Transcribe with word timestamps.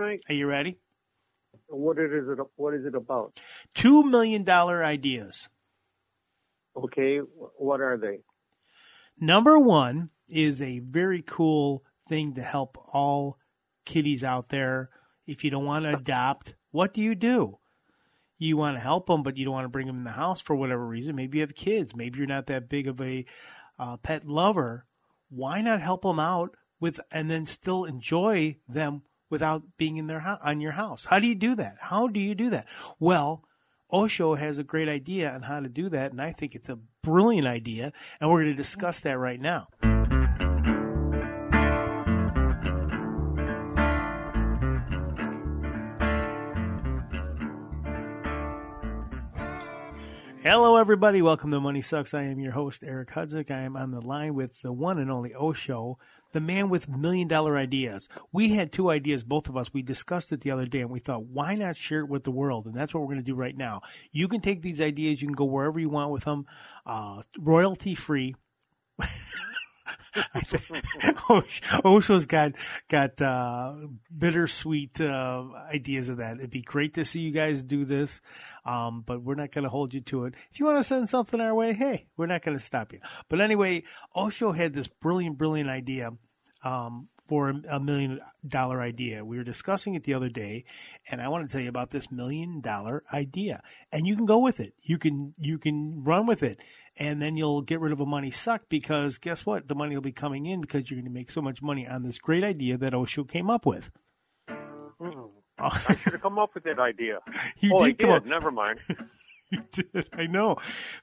Are 0.00 0.34
you 0.34 0.46
ready? 0.46 0.78
What 1.68 1.98
it 1.98 2.12
is 2.12 2.26
it? 2.28 2.38
What 2.56 2.74
is 2.74 2.86
it 2.86 2.94
about? 2.94 3.34
Two 3.74 4.02
million 4.04 4.44
dollar 4.44 4.82
ideas. 4.82 5.50
Okay, 6.76 7.18
what 7.18 7.80
are 7.80 7.98
they? 7.98 8.20
Number 9.20 9.58
one 9.58 10.10
is 10.28 10.62
a 10.62 10.78
very 10.78 11.22
cool 11.22 11.84
thing 12.08 12.34
to 12.34 12.42
help 12.42 12.78
all 12.92 13.38
kitties 13.84 14.24
out 14.24 14.48
there. 14.48 14.88
If 15.26 15.44
you 15.44 15.50
don't 15.50 15.66
want 15.66 15.84
to 15.84 15.96
adopt, 15.96 16.54
what 16.70 16.94
do 16.94 17.02
you 17.02 17.14
do? 17.14 17.58
You 18.38 18.56
want 18.56 18.76
to 18.76 18.82
help 18.82 19.06
them, 19.06 19.22
but 19.22 19.36
you 19.36 19.44
don't 19.44 19.52
want 19.52 19.66
to 19.66 19.70
bring 19.70 19.86
them 19.86 19.98
in 19.98 20.04
the 20.04 20.10
house 20.12 20.40
for 20.40 20.56
whatever 20.56 20.86
reason. 20.86 21.14
Maybe 21.14 21.38
you 21.38 21.42
have 21.42 21.54
kids. 21.54 21.94
Maybe 21.94 22.18
you're 22.18 22.26
not 22.26 22.46
that 22.46 22.70
big 22.70 22.86
of 22.86 23.00
a 23.02 23.26
uh, 23.78 23.98
pet 23.98 24.24
lover. 24.24 24.86
Why 25.28 25.60
not 25.60 25.82
help 25.82 26.02
them 26.02 26.18
out 26.18 26.56
with, 26.80 26.98
and 27.12 27.30
then 27.30 27.44
still 27.44 27.84
enjoy 27.84 28.56
them 28.66 29.02
without 29.30 29.62
being 29.78 29.96
in 29.96 30.08
their 30.08 30.20
house 30.20 30.40
on 30.42 30.60
your 30.60 30.72
house? 30.72 31.06
How 31.06 31.18
do 31.18 31.26
you 31.26 31.34
do 31.34 31.54
that? 31.54 31.76
How 31.80 32.08
do 32.08 32.20
you 32.20 32.34
do 32.34 32.50
that? 32.50 32.66
Well, 32.98 33.44
Osho 33.92 34.34
has 34.34 34.58
a 34.58 34.64
great 34.64 34.88
idea 34.88 35.32
on 35.32 35.42
how 35.42 35.60
to 35.60 35.68
do 35.68 35.88
that, 35.88 36.10
and 36.10 36.20
I 36.20 36.32
think 36.32 36.54
it's 36.54 36.68
a 36.68 36.78
brilliant 37.02 37.46
idea, 37.46 37.92
and 38.20 38.30
we're 38.30 38.42
going 38.42 38.52
to 38.52 38.62
discuss 38.62 39.00
that 39.00 39.18
right 39.18 39.40
now. 39.40 39.68
Hello, 50.42 50.76
everybody. 50.76 51.20
Welcome 51.20 51.50
to 51.50 51.60
Money 51.60 51.82
Sucks. 51.82 52.14
I 52.14 52.22
am 52.22 52.40
your 52.40 52.52
host, 52.52 52.82
Eric 52.82 53.10
Hudzik. 53.10 53.50
I 53.50 53.60
am 53.60 53.76
on 53.76 53.90
the 53.90 54.00
line 54.00 54.34
with 54.34 54.62
the 54.62 54.72
one 54.72 54.98
and 54.98 55.10
only 55.10 55.34
Osho, 55.34 55.98
the 56.32 56.40
man 56.40 56.68
with 56.68 56.88
million 56.88 57.28
dollar 57.28 57.56
ideas. 57.56 58.08
We 58.32 58.50
had 58.50 58.72
two 58.72 58.90
ideas, 58.90 59.22
both 59.22 59.48
of 59.48 59.56
us. 59.56 59.72
We 59.72 59.82
discussed 59.82 60.32
it 60.32 60.40
the 60.40 60.50
other 60.50 60.66
day 60.66 60.80
and 60.80 60.90
we 60.90 61.00
thought, 61.00 61.24
why 61.24 61.54
not 61.54 61.76
share 61.76 62.00
it 62.00 62.08
with 62.08 62.24
the 62.24 62.30
world? 62.30 62.66
And 62.66 62.74
that's 62.74 62.94
what 62.94 63.00
we're 63.00 63.08
going 63.08 63.18
to 63.18 63.22
do 63.24 63.34
right 63.34 63.56
now. 63.56 63.82
You 64.12 64.28
can 64.28 64.40
take 64.40 64.62
these 64.62 64.80
ideas, 64.80 65.20
you 65.20 65.28
can 65.28 65.34
go 65.34 65.44
wherever 65.44 65.78
you 65.78 65.88
want 65.88 66.10
with 66.10 66.24
them, 66.24 66.46
uh, 66.86 67.22
royalty 67.38 67.94
free. 67.94 68.34
Osho's 71.84 72.26
got 72.26 72.52
got 72.88 73.20
uh, 73.20 73.74
bittersweet 74.16 75.00
uh, 75.00 75.44
ideas 75.72 76.08
of 76.08 76.18
that. 76.18 76.38
It'd 76.38 76.50
be 76.50 76.62
great 76.62 76.94
to 76.94 77.04
see 77.04 77.20
you 77.20 77.30
guys 77.30 77.62
do 77.62 77.84
this, 77.84 78.20
um, 78.64 79.02
but 79.06 79.22
we're 79.22 79.34
not 79.34 79.52
going 79.52 79.64
to 79.64 79.70
hold 79.70 79.94
you 79.94 80.00
to 80.02 80.24
it. 80.24 80.34
If 80.50 80.60
you 80.60 80.66
want 80.66 80.78
to 80.78 80.84
send 80.84 81.08
something 81.08 81.40
our 81.40 81.54
way, 81.54 81.72
hey, 81.72 82.06
we're 82.16 82.26
not 82.26 82.42
going 82.42 82.58
to 82.58 82.64
stop 82.64 82.92
you. 82.92 83.00
But 83.28 83.40
anyway, 83.40 83.84
Osho 84.14 84.52
had 84.52 84.74
this 84.74 84.88
brilliant, 84.88 85.38
brilliant 85.38 85.70
idea 85.70 86.12
um, 86.62 87.08
for 87.30 87.54
a 87.70 87.78
million 87.78 88.20
dollar 88.44 88.80
idea. 88.80 89.24
We 89.24 89.36
were 89.36 89.44
discussing 89.44 89.94
it 89.94 90.02
the 90.02 90.14
other 90.14 90.28
day, 90.28 90.64
and 91.08 91.22
I 91.22 91.28
want 91.28 91.46
to 91.46 91.52
tell 91.52 91.62
you 91.62 91.68
about 91.68 91.90
this 91.90 92.10
million 92.10 92.60
dollar 92.60 93.04
idea. 93.14 93.62
And 93.92 94.04
you 94.04 94.16
can 94.16 94.26
go 94.26 94.38
with 94.38 94.58
it. 94.58 94.74
You 94.82 94.98
can 94.98 95.32
you 95.38 95.56
can 95.56 96.02
run 96.02 96.26
with 96.26 96.42
it, 96.42 96.58
and 96.96 97.22
then 97.22 97.36
you'll 97.36 97.62
get 97.62 97.78
rid 97.78 97.92
of 97.92 98.00
a 98.00 98.04
money 98.04 98.32
suck 98.32 98.62
because 98.68 99.18
guess 99.18 99.46
what? 99.46 99.68
The 99.68 99.76
money 99.76 99.94
will 99.94 100.02
be 100.02 100.10
coming 100.10 100.44
in 100.46 100.60
because 100.60 100.90
you're 100.90 100.96
going 100.96 101.04
to 101.04 101.16
make 101.16 101.30
so 101.30 101.40
much 101.40 101.62
money 101.62 101.86
on 101.86 102.02
this 102.02 102.18
great 102.18 102.42
idea 102.42 102.76
that 102.78 102.94
Osho 102.94 103.22
came 103.22 103.48
up 103.48 103.64
with. 103.64 103.92
Mm. 105.00 105.30
I 105.56 105.78
should 105.78 106.14
have 106.14 106.20
come 106.20 106.40
up 106.40 106.52
with 106.54 106.64
that 106.64 106.80
idea. 106.80 107.20
You 107.58 107.76
oh, 107.76 107.84
did 107.84 107.86
I 107.86 107.92
did. 107.92 108.10
up. 108.10 108.26
Never 108.26 108.50
mind. 108.50 108.80
You 109.52 109.62
did. 109.72 110.08
I 110.12 110.26
know, 110.28 110.58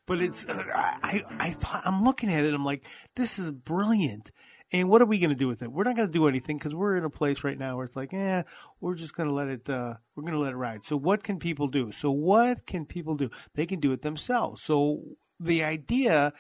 but 0.06 0.22
it's 0.22 0.46
uh, 0.46 0.64
I 0.66 1.22
I 1.38 1.50
thought 1.50 1.82
I'm 1.86 2.02
looking 2.06 2.32
at 2.32 2.46
it. 2.46 2.54
I'm 2.54 2.64
like, 2.64 2.86
this 3.18 3.40
is 3.40 3.52
brilliant. 3.52 4.32
And 4.74 4.90
what 4.90 5.02
are 5.02 5.06
we 5.06 5.20
going 5.20 5.30
to 5.30 5.36
do 5.36 5.48
with 5.48 5.62
it? 5.62 5.72
We're 5.72 5.86
not 5.86 5.96
going 5.96 6.10
to 6.10 6.12
do 6.12 6.28
anything 6.28 6.58
because 6.58 6.76
we're 6.76 6.98
in 6.98 7.06
a 7.06 7.10
place 7.10 7.44
right 7.44 7.58
now 7.58 7.78
where 7.78 7.86
it's 7.86 7.96
like, 7.96 8.14
eh, 8.14 8.44
we're 8.82 8.96
just 8.96 9.16
going 9.16 9.30
to 9.30 9.34
let 9.34 9.48
it. 9.48 9.70
Uh, 9.70 9.96
we're 10.16 10.24
going 10.24 10.34
to 10.34 10.40
let 10.40 10.54
it 10.54 10.58
ride. 10.58 10.84
So 10.84 10.98
what 10.98 11.24
can 11.24 11.40
people 11.40 11.68
do? 11.68 11.92
So 11.92 12.12
what 12.12 12.66
can 12.66 12.86
people 12.86 13.16
do? 13.16 13.30
They 13.56 13.66
can 13.66 13.80
do 13.80 13.94
it 13.94 14.02
themselves. 14.02 14.62
So 14.62 15.04
the 15.40 15.64
idea 15.64 16.34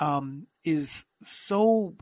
um, 0.00 0.48
is 0.64 1.04
so 1.24 1.94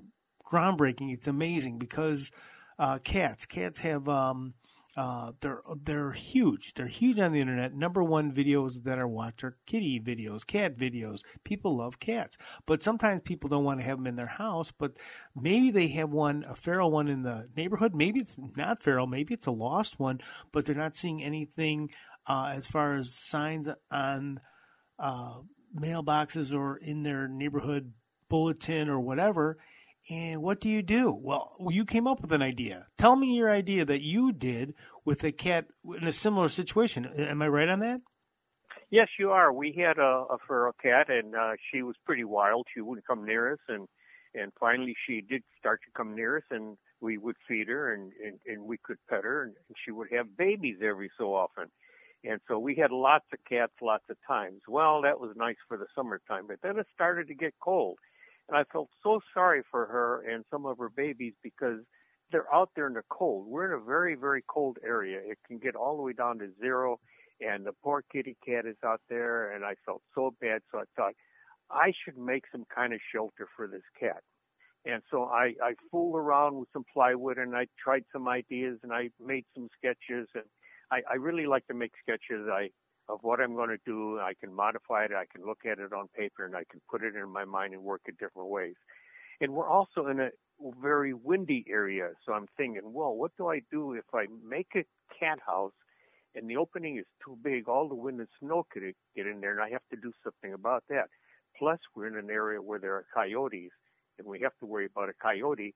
groundbreaking. 0.46 1.12
It's 1.12 1.28
amazing 1.28 1.78
because 1.78 2.30
uh, 2.78 2.98
cats, 2.98 3.44
cats 3.44 3.80
have. 3.80 4.08
Um, 4.08 4.54
uh, 4.98 5.30
they're 5.40 5.62
they're 5.84 6.10
huge. 6.10 6.74
They're 6.74 6.88
huge 6.88 7.20
on 7.20 7.30
the 7.30 7.40
internet. 7.40 7.72
Number 7.72 8.02
one 8.02 8.32
videos 8.32 8.82
that 8.82 8.98
are 8.98 9.06
watched 9.06 9.44
are 9.44 9.56
kitty 9.64 10.00
videos, 10.00 10.44
cat 10.44 10.76
videos. 10.76 11.20
People 11.44 11.76
love 11.76 12.00
cats, 12.00 12.36
but 12.66 12.82
sometimes 12.82 13.20
people 13.20 13.48
don't 13.48 13.62
want 13.62 13.78
to 13.78 13.86
have 13.86 13.98
them 13.98 14.08
in 14.08 14.16
their 14.16 14.26
house. 14.26 14.72
But 14.72 14.96
maybe 15.36 15.70
they 15.70 15.86
have 15.90 16.10
one, 16.10 16.44
a 16.48 16.56
feral 16.56 16.90
one 16.90 17.06
in 17.06 17.22
the 17.22 17.48
neighborhood. 17.56 17.94
Maybe 17.94 18.18
it's 18.18 18.40
not 18.56 18.82
feral. 18.82 19.06
Maybe 19.06 19.34
it's 19.34 19.46
a 19.46 19.52
lost 19.52 20.00
one, 20.00 20.18
but 20.50 20.66
they're 20.66 20.74
not 20.74 20.96
seeing 20.96 21.22
anything 21.22 21.90
uh, 22.26 22.54
as 22.56 22.66
far 22.66 22.96
as 22.96 23.14
signs 23.14 23.68
on 23.92 24.40
uh, 24.98 25.42
mailboxes 25.80 26.52
or 26.52 26.76
in 26.76 27.04
their 27.04 27.28
neighborhood 27.28 27.92
bulletin 28.28 28.88
or 28.88 28.98
whatever. 28.98 29.58
And 30.10 30.42
what 30.42 30.60
do 30.60 30.68
you 30.68 30.82
do? 30.82 31.12
Well, 31.12 31.54
you 31.68 31.84
came 31.84 32.06
up 32.06 32.22
with 32.22 32.32
an 32.32 32.40
idea. 32.40 32.86
Tell 32.96 33.14
me 33.14 33.36
your 33.36 33.50
idea 33.50 33.84
that 33.84 34.00
you 34.00 34.32
did 34.32 34.74
with 35.04 35.22
a 35.22 35.32
cat 35.32 35.66
in 36.00 36.06
a 36.06 36.12
similar 36.12 36.48
situation. 36.48 37.06
Am 37.16 37.42
I 37.42 37.48
right 37.48 37.68
on 37.68 37.80
that? 37.80 38.00
Yes, 38.90 39.08
you 39.18 39.30
are. 39.32 39.52
We 39.52 39.72
had 39.72 39.98
a, 39.98 40.24
a 40.30 40.38
feral 40.46 40.72
cat, 40.82 41.10
and 41.10 41.34
uh, 41.34 41.52
she 41.70 41.82
was 41.82 41.94
pretty 42.06 42.24
wild. 42.24 42.66
She 42.74 42.80
wouldn't 42.80 43.06
come 43.06 43.26
near 43.26 43.52
us, 43.52 43.58
and 43.68 43.86
and 44.34 44.52
finally 44.58 44.94
she 45.06 45.20
did 45.20 45.42
start 45.58 45.80
to 45.84 45.90
come 45.94 46.14
near 46.14 46.38
us, 46.38 46.44
and 46.50 46.78
we 47.00 47.18
would 47.18 47.36
feed 47.46 47.68
her, 47.68 47.92
and 47.92 48.12
and, 48.24 48.38
and 48.46 48.62
we 48.62 48.78
could 48.82 48.96
pet 49.10 49.24
her, 49.24 49.42
and, 49.42 49.54
and 49.68 49.76
she 49.84 49.90
would 49.90 50.08
have 50.10 50.38
babies 50.38 50.78
every 50.82 51.10
so 51.18 51.34
often. 51.34 51.66
And 52.24 52.40
so 52.48 52.58
we 52.58 52.74
had 52.74 52.90
lots 52.90 53.26
of 53.32 53.38
cats, 53.48 53.72
lots 53.82 54.04
of 54.10 54.16
times. 54.26 54.62
Well, 54.66 55.02
that 55.02 55.20
was 55.20 55.36
nice 55.36 55.56
for 55.68 55.76
the 55.76 55.86
summertime, 55.94 56.46
but 56.48 56.58
then 56.62 56.78
it 56.78 56.86
started 56.94 57.28
to 57.28 57.34
get 57.34 57.54
cold 57.60 57.98
and 58.48 58.56
I 58.56 58.64
felt 58.72 58.88
so 59.02 59.20
sorry 59.34 59.62
for 59.70 59.86
her 59.86 60.24
and 60.28 60.44
some 60.50 60.66
of 60.66 60.78
her 60.78 60.88
babies 60.88 61.34
because 61.42 61.80
they're 62.30 62.52
out 62.52 62.70
there 62.76 62.86
in 62.86 62.94
the 62.94 63.02
cold. 63.08 63.46
We're 63.46 63.66
in 63.74 63.80
a 63.80 63.84
very, 63.84 64.14
very 64.14 64.42
cold 64.48 64.78
area. 64.84 65.18
It 65.22 65.38
can 65.46 65.58
get 65.58 65.76
all 65.76 65.96
the 65.96 66.02
way 66.02 66.12
down 66.12 66.38
to 66.40 66.48
zero, 66.60 66.98
and 67.40 67.64
the 67.64 67.72
poor 67.82 68.04
kitty 68.12 68.36
cat 68.44 68.66
is 68.66 68.76
out 68.84 69.00
there, 69.08 69.52
and 69.52 69.64
I 69.64 69.74
felt 69.86 70.02
so 70.14 70.34
bad. 70.40 70.60
So 70.70 70.78
I 70.78 70.84
thought 70.96 71.14
I 71.70 71.92
should 72.04 72.18
make 72.18 72.44
some 72.50 72.64
kind 72.74 72.92
of 72.92 73.00
shelter 73.12 73.48
for 73.56 73.66
this 73.66 73.82
cat. 73.98 74.22
And 74.84 75.02
so 75.10 75.24
I, 75.24 75.54
I 75.62 75.74
fooled 75.90 76.16
around 76.16 76.56
with 76.56 76.68
some 76.72 76.84
plywood 76.92 77.36
and 77.36 77.54
I 77.54 77.66
tried 77.82 78.04
some 78.12 78.28
ideas 78.28 78.78
and 78.82 78.92
I 78.92 79.10
made 79.22 79.44
some 79.54 79.68
sketches 79.76 80.28
and 80.34 80.44
I, 80.90 81.00
I 81.10 81.16
really 81.16 81.46
like 81.46 81.66
to 81.66 81.74
make 81.74 81.92
sketches. 82.02 82.48
I 82.50 82.70
of 83.08 83.20
what 83.22 83.40
I'm 83.40 83.54
going 83.54 83.70
to 83.70 83.78
do. 83.84 84.18
I 84.18 84.34
can 84.38 84.52
modify 84.52 85.04
it. 85.04 85.12
I 85.12 85.24
can 85.32 85.46
look 85.46 85.60
at 85.64 85.78
it 85.78 85.92
on 85.92 86.08
paper 86.08 86.44
and 86.44 86.54
I 86.54 86.64
can 86.70 86.80
put 86.90 87.02
it 87.02 87.14
in 87.14 87.28
my 87.28 87.44
mind 87.44 87.74
and 87.74 87.82
work 87.82 88.02
it 88.06 88.18
different 88.18 88.48
ways. 88.48 88.74
And 89.40 89.52
we're 89.54 89.68
also 89.68 90.06
in 90.08 90.20
a 90.20 90.30
very 90.80 91.14
windy 91.14 91.64
area. 91.68 92.10
So 92.26 92.32
I'm 92.32 92.46
thinking, 92.56 92.92
well, 92.92 93.14
what 93.14 93.32
do 93.38 93.48
I 93.48 93.60
do 93.70 93.92
if 93.92 94.04
I 94.12 94.26
make 94.46 94.68
a 94.74 94.84
cat 95.18 95.38
house 95.46 95.72
and 96.34 96.50
the 96.50 96.56
opening 96.56 96.98
is 96.98 97.06
too 97.24 97.38
big? 97.42 97.68
All 97.68 97.88
the 97.88 97.94
wind 97.94 98.18
and 98.18 98.28
snow 98.40 98.66
could 98.70 98.82
get 99.16 99.26
in 99.26 99.40
there 99.40 99.52
and 99.52 99.60
I 99.60 99.70
have 99.70 99.86
to 99.90 99.96
do 99.96 100.12
something 100.22 100.52
about 100.52 100.84
that. 100.90 101.08
Plus, 101.58 101.78
we're 101.94 102.06
in 102.08 102.16
an 102.16 102.30
area 102.30 102.60
where 102.60 102.78
there 102.78 102.94
are 102.94 103.06
coyotes 103.14 103.72
and 104.18 104.26
we 104.26 104.40
have 104.40 104.56
to 104.60 104.66
worry 104.66 104.86
about 104.86 105.08
a 105.08 105.14
coyote 105.22 105.74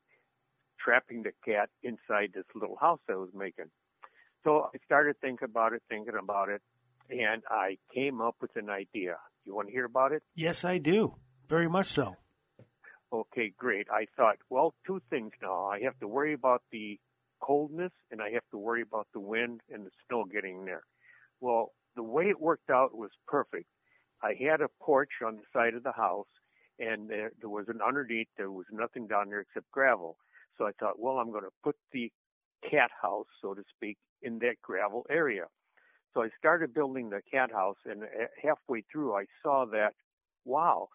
trapping 0.78 1.22
the 1.22 1.32
cat 1.44 1.70
inside 1.82 2.32
this 2.34 2.44
little 2.54 2.76
house 2.76 3.00
I 3.08 3.14
was 3.14 3.30
making. 3.34 3.70
So 4.44 4.70
I 4.74 4.78
started 4.84 5.16
thinking 5.20 5.44
about 5.44 5.72
it, 5.72 5.82
thinking 5.88 6.14
about 6.20 6.48
it, 6.48 6.60
and 7.12 7.42
I 7.48 7.76
came 7.94 8.20
up 8.20 8.36
with 8.40 8.56
an 8.56 8.70
idea. 8.70 9.16
You 9.44 9.54
want 9.54 9.68
to 9.68 9.72
hear 9.72 9.84
about 9.84 10.12
it? 10.12 10.22
Yes, 10.34 10.64
I 10.64 10.78
do. 10.78 11.16
Very 11.48 11.68
much 11.68 11.86
so. 11.86 12.16
Okay, 13.12 13.52
great. 13.58 13.88
I 13.92 14.06
thought, 14.16 14.36
well, 14.48 14.74
two 14.86 15.02
things 15.10 15.32
now. 15.42 15.66
I 15.66 15.80
have 15.80 15.98
to 16.00 16.08
worry 16.08 16.32
about 16.32 16.62
the 16.72 16.98
coldness 17.42 17.92
and 18.10 18.22
I 18.22 18.30
have 18.30 18.48
to 18.52 18.58
worry 18.58 18.82
about 18.82 19.08
the 19.12 19.20
wind 19.20 19.60
and 19.70 19.84
the 19.84 19.90
snow 20.08 20.24
getting 20.24 20.64
there. 20.64 20.84
Well, 21.40 21.72
the 21.94 22.02
way 22.02 22.24
it 22.24 22.40
worked 22.40 22.70
out 22.70 22.96
was 22.96 23.10
perfect. 23.26 23.66
I 24.22 24.34
had 24.40 24.60
a 24.60 24.68
porch 24.80 25.10
on 25.26 25.36
the 25.36 25.42
side 25.52 25.74
of 25.74 25.82
the 25.82 25.92
house 25.92 26.28
and 26.78 27.10
there, 27.10 27.32
there 27.40 27.50
was 27.50 27.66
an 27.68 27.80
underneath, 27.86 28.28
there 28.38 28.50
was 28.50 28.66
nothing 28.72 29.06
down 29.06 29.28
there 29.28 29.40
except 29.40 29.70
gravel. 29.70 30.16
So 30.56 30.64
I 30.66 30.70
thought, 30.78 30.98
well, 30.98 31.18
I'm 31.18 31.30
going 31.30 31.44
to 31.44 31.50
put 31.62 31.76
the 31.92 32.10
cat 32.70 32.90
house, 33.02 33.26
so 33.42 33.52
to 33.52 33.62
speak, 33.76 33.98
in 34.22 34.38
that 34.38 34.62
gravel 34.62 35.04
area. 35.10 35.44
So 36.14 36.22
I 36.22 36.28
started 36.38 36.74
building 36.74 37.08
the 37.08 37.22
cat 37.30 37.50
house, 37.50 37.78
and 37.86 38.02
eh, 38.02 38.26
halfway 38.42 38.84
through, 38.92 39.14
I 39.14 39.24
saw 39.42 39.64
that, 39.72 39.94
wow, 40.44 40.88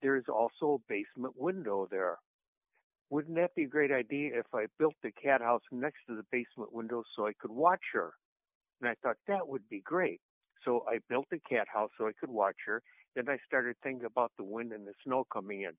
there's 0.00 0.24
also 0.28 0.80
a 0.80 0.92
basement 0.92 1.34
window 1.36 1.86
there. 1.90 2.16
Wouldn't 3.10 3.36
that 3.36 3.54
be 3.54 3.64
a 3.64 3.68
great 3.68 3.92
idea 3.92 4.38
if 4.38 4.46
I 4.54 4.66
built 4.78 4.94
the 5.02 5.12
cat 5.12 5.40
house 5.40 5.62
next 5.70 5.98
to 6.08 6.16
the 6.16 6.24
basement 6.32 6.72
window 6.72 7.02
so 7.14 7.26
I 7.26 7.32
could 7.38 7.50
watch 7.50 7.82
her? 7.92 8.14
And 8.80 8.90
I 8.90 8.94
thought 9.02 9.16
that 9.28 9.46
would 9.46 9.68
be 9.68 9.80
great. 9.80 10.20
So 10.64 10.84
I 10.88 10.98
built 11.08 11.26
the 11.30 11.38
cat 11.48 11.66
house 11.72 11.90
so 11.96 12.06
I 12.06 12.12
could 12.18 12.30
watch 12.30 12.56
her. 12.66 12.82
Then 13.14 13.28
I 13.28 13.36
started 13.46 13.76
thinking 13.82 14.06
about 14.06 14.32
the 14.36 14.44
wind 14.44 14.72
and 14.72 14.86
the 14.86 14.92
snow 15.04 15.24
coming 15.32 15.62
in. 15.62 15.72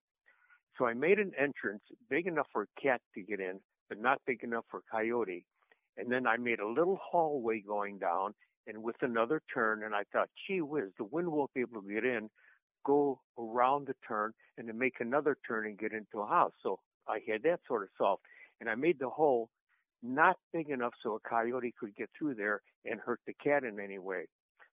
So 0.77 0.85
I 0.85 0.93
made 0.93 1.19
an 1.19 1.31
entrance 1.37 1.81
big 2.09 2.27
enough 2.27 2.47
for 2.53 2.63
a 2.63 2.81
cat 2.81 3.01
to 3.15 3.21
get 3.21 3.39
in, 3.39 3.59
but 3.89 3.99
not 3.99 4.21
big 4.25 4.43
enough 4.43 4.65
for 4.69 4.79
a 4.79 4.91
coyote. 4.91 5.45
And 5.97 6.11
then 6.11 6.27
I 6.27 6.37
made 6.37 6.59
a 6.59 6.67
little 6.67 6.99
hallway 7.03 7.61
going 7.61 7.97
down 7.97 8.33
and 8.67 8.83
with 8.83 8.97
another 9.01 9.41
turn. 9.53 9.83
And 9.83 9.95
I 9.95 10.03
thought, 10.11 10.29
gee 10.47 10.61
whiz, 10.61 10.89
the 10.97 11.05
wind 11.05 11.29
won't 11.31 11.53
be 11.53 11.61
able 11.61 11.81
to 11.81 11.87
get 11.87 12.05
in. 12.05 12.29
Go 12.85 13.19
around 13.37 13.87
the 13.87 13.95
turn 14.07 14.33
and 14.57 14.67
then 14.67 14.77
make 14.77 14.95
another 14.99 15.37
turn 15.47 15.65
and 15.65 15.77
get 15.77 15.93
into 15.93 16.19
a 16.19 16.27
house. 16.27 16.53
So 16.61 16.79
I 17.07 17.19
had 17.27 17.43
that 17.43 17.59
sort 17.67 17.83
of 17.83 17.89
solved. 17.97 18.21
And 18.59 18.69
I 18.69 18.75
made 18.75 18.99
the 18.99 19.09
hole 19.09 19.49
not 20.03 20.37
big 20.53 20.69
enough 20.69 20.93
so 21.01 21.15
a 21.15 21.29
coyote 21.29 21.73
could 21.79 21.95
get 21.95 22.09
through 22.17 22.35
there 22.35 22.61
and 22.85 22.99
hurt 22.99 23.19
the 23.25 23.33
cat 23.33 23.63
in 23.63 23.79
any 23.79 23.99
way. 23.99 24.25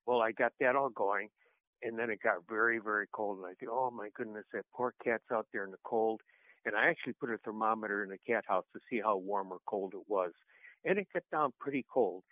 Well, 0.07 0.21
I 0.21 0.33
got 0.33 0.53
that 0.61 0.77
all 0.77 0.91
going. 0.91 1.29
And 1.83 1.99
then 1.99 2.09
it 2.09 2.21
got 2.23 2.37
very, 2.49 2.79
very 2.79 3.07
cold. 3.13 3.39
And 3.39 3.47
I 3.47 3.53
thought, 3.53 3.73
oh 3.73 3.91
my 3.91 4.09
goodness, 4.15 4.45
that 4.53 4.65
poor 4.75 4.95
cat's 5.05 5.25
out 5.33 5.47
there 5.53 5.65
in 5.65 5.71
the 5.71 5.77
cold. 5.85 6.21
And 6.65 6.75
I 6.75 6.89
actually 6.89 7.13
put 7.15 7.31
a 7.31 7.39
thermometer 7.39 8.03
in 8.03 8.11
the 8.11 8.19
cat 8.27 8.45
house 8.49 8.65
to 8.73 8.81
see 8.89 9.01
how 9.05 9.17
warm 9.17 9.53
or 9.53 9.59
cold 9.67 9.93
it 9.95 10.05
was. 10.09 10.33
And 10.85 10.99
it 10.99 11.09
got 11.13 11.25
down 11.31 11.53
pretty 11.61 11.85
cold. 11.93 12.23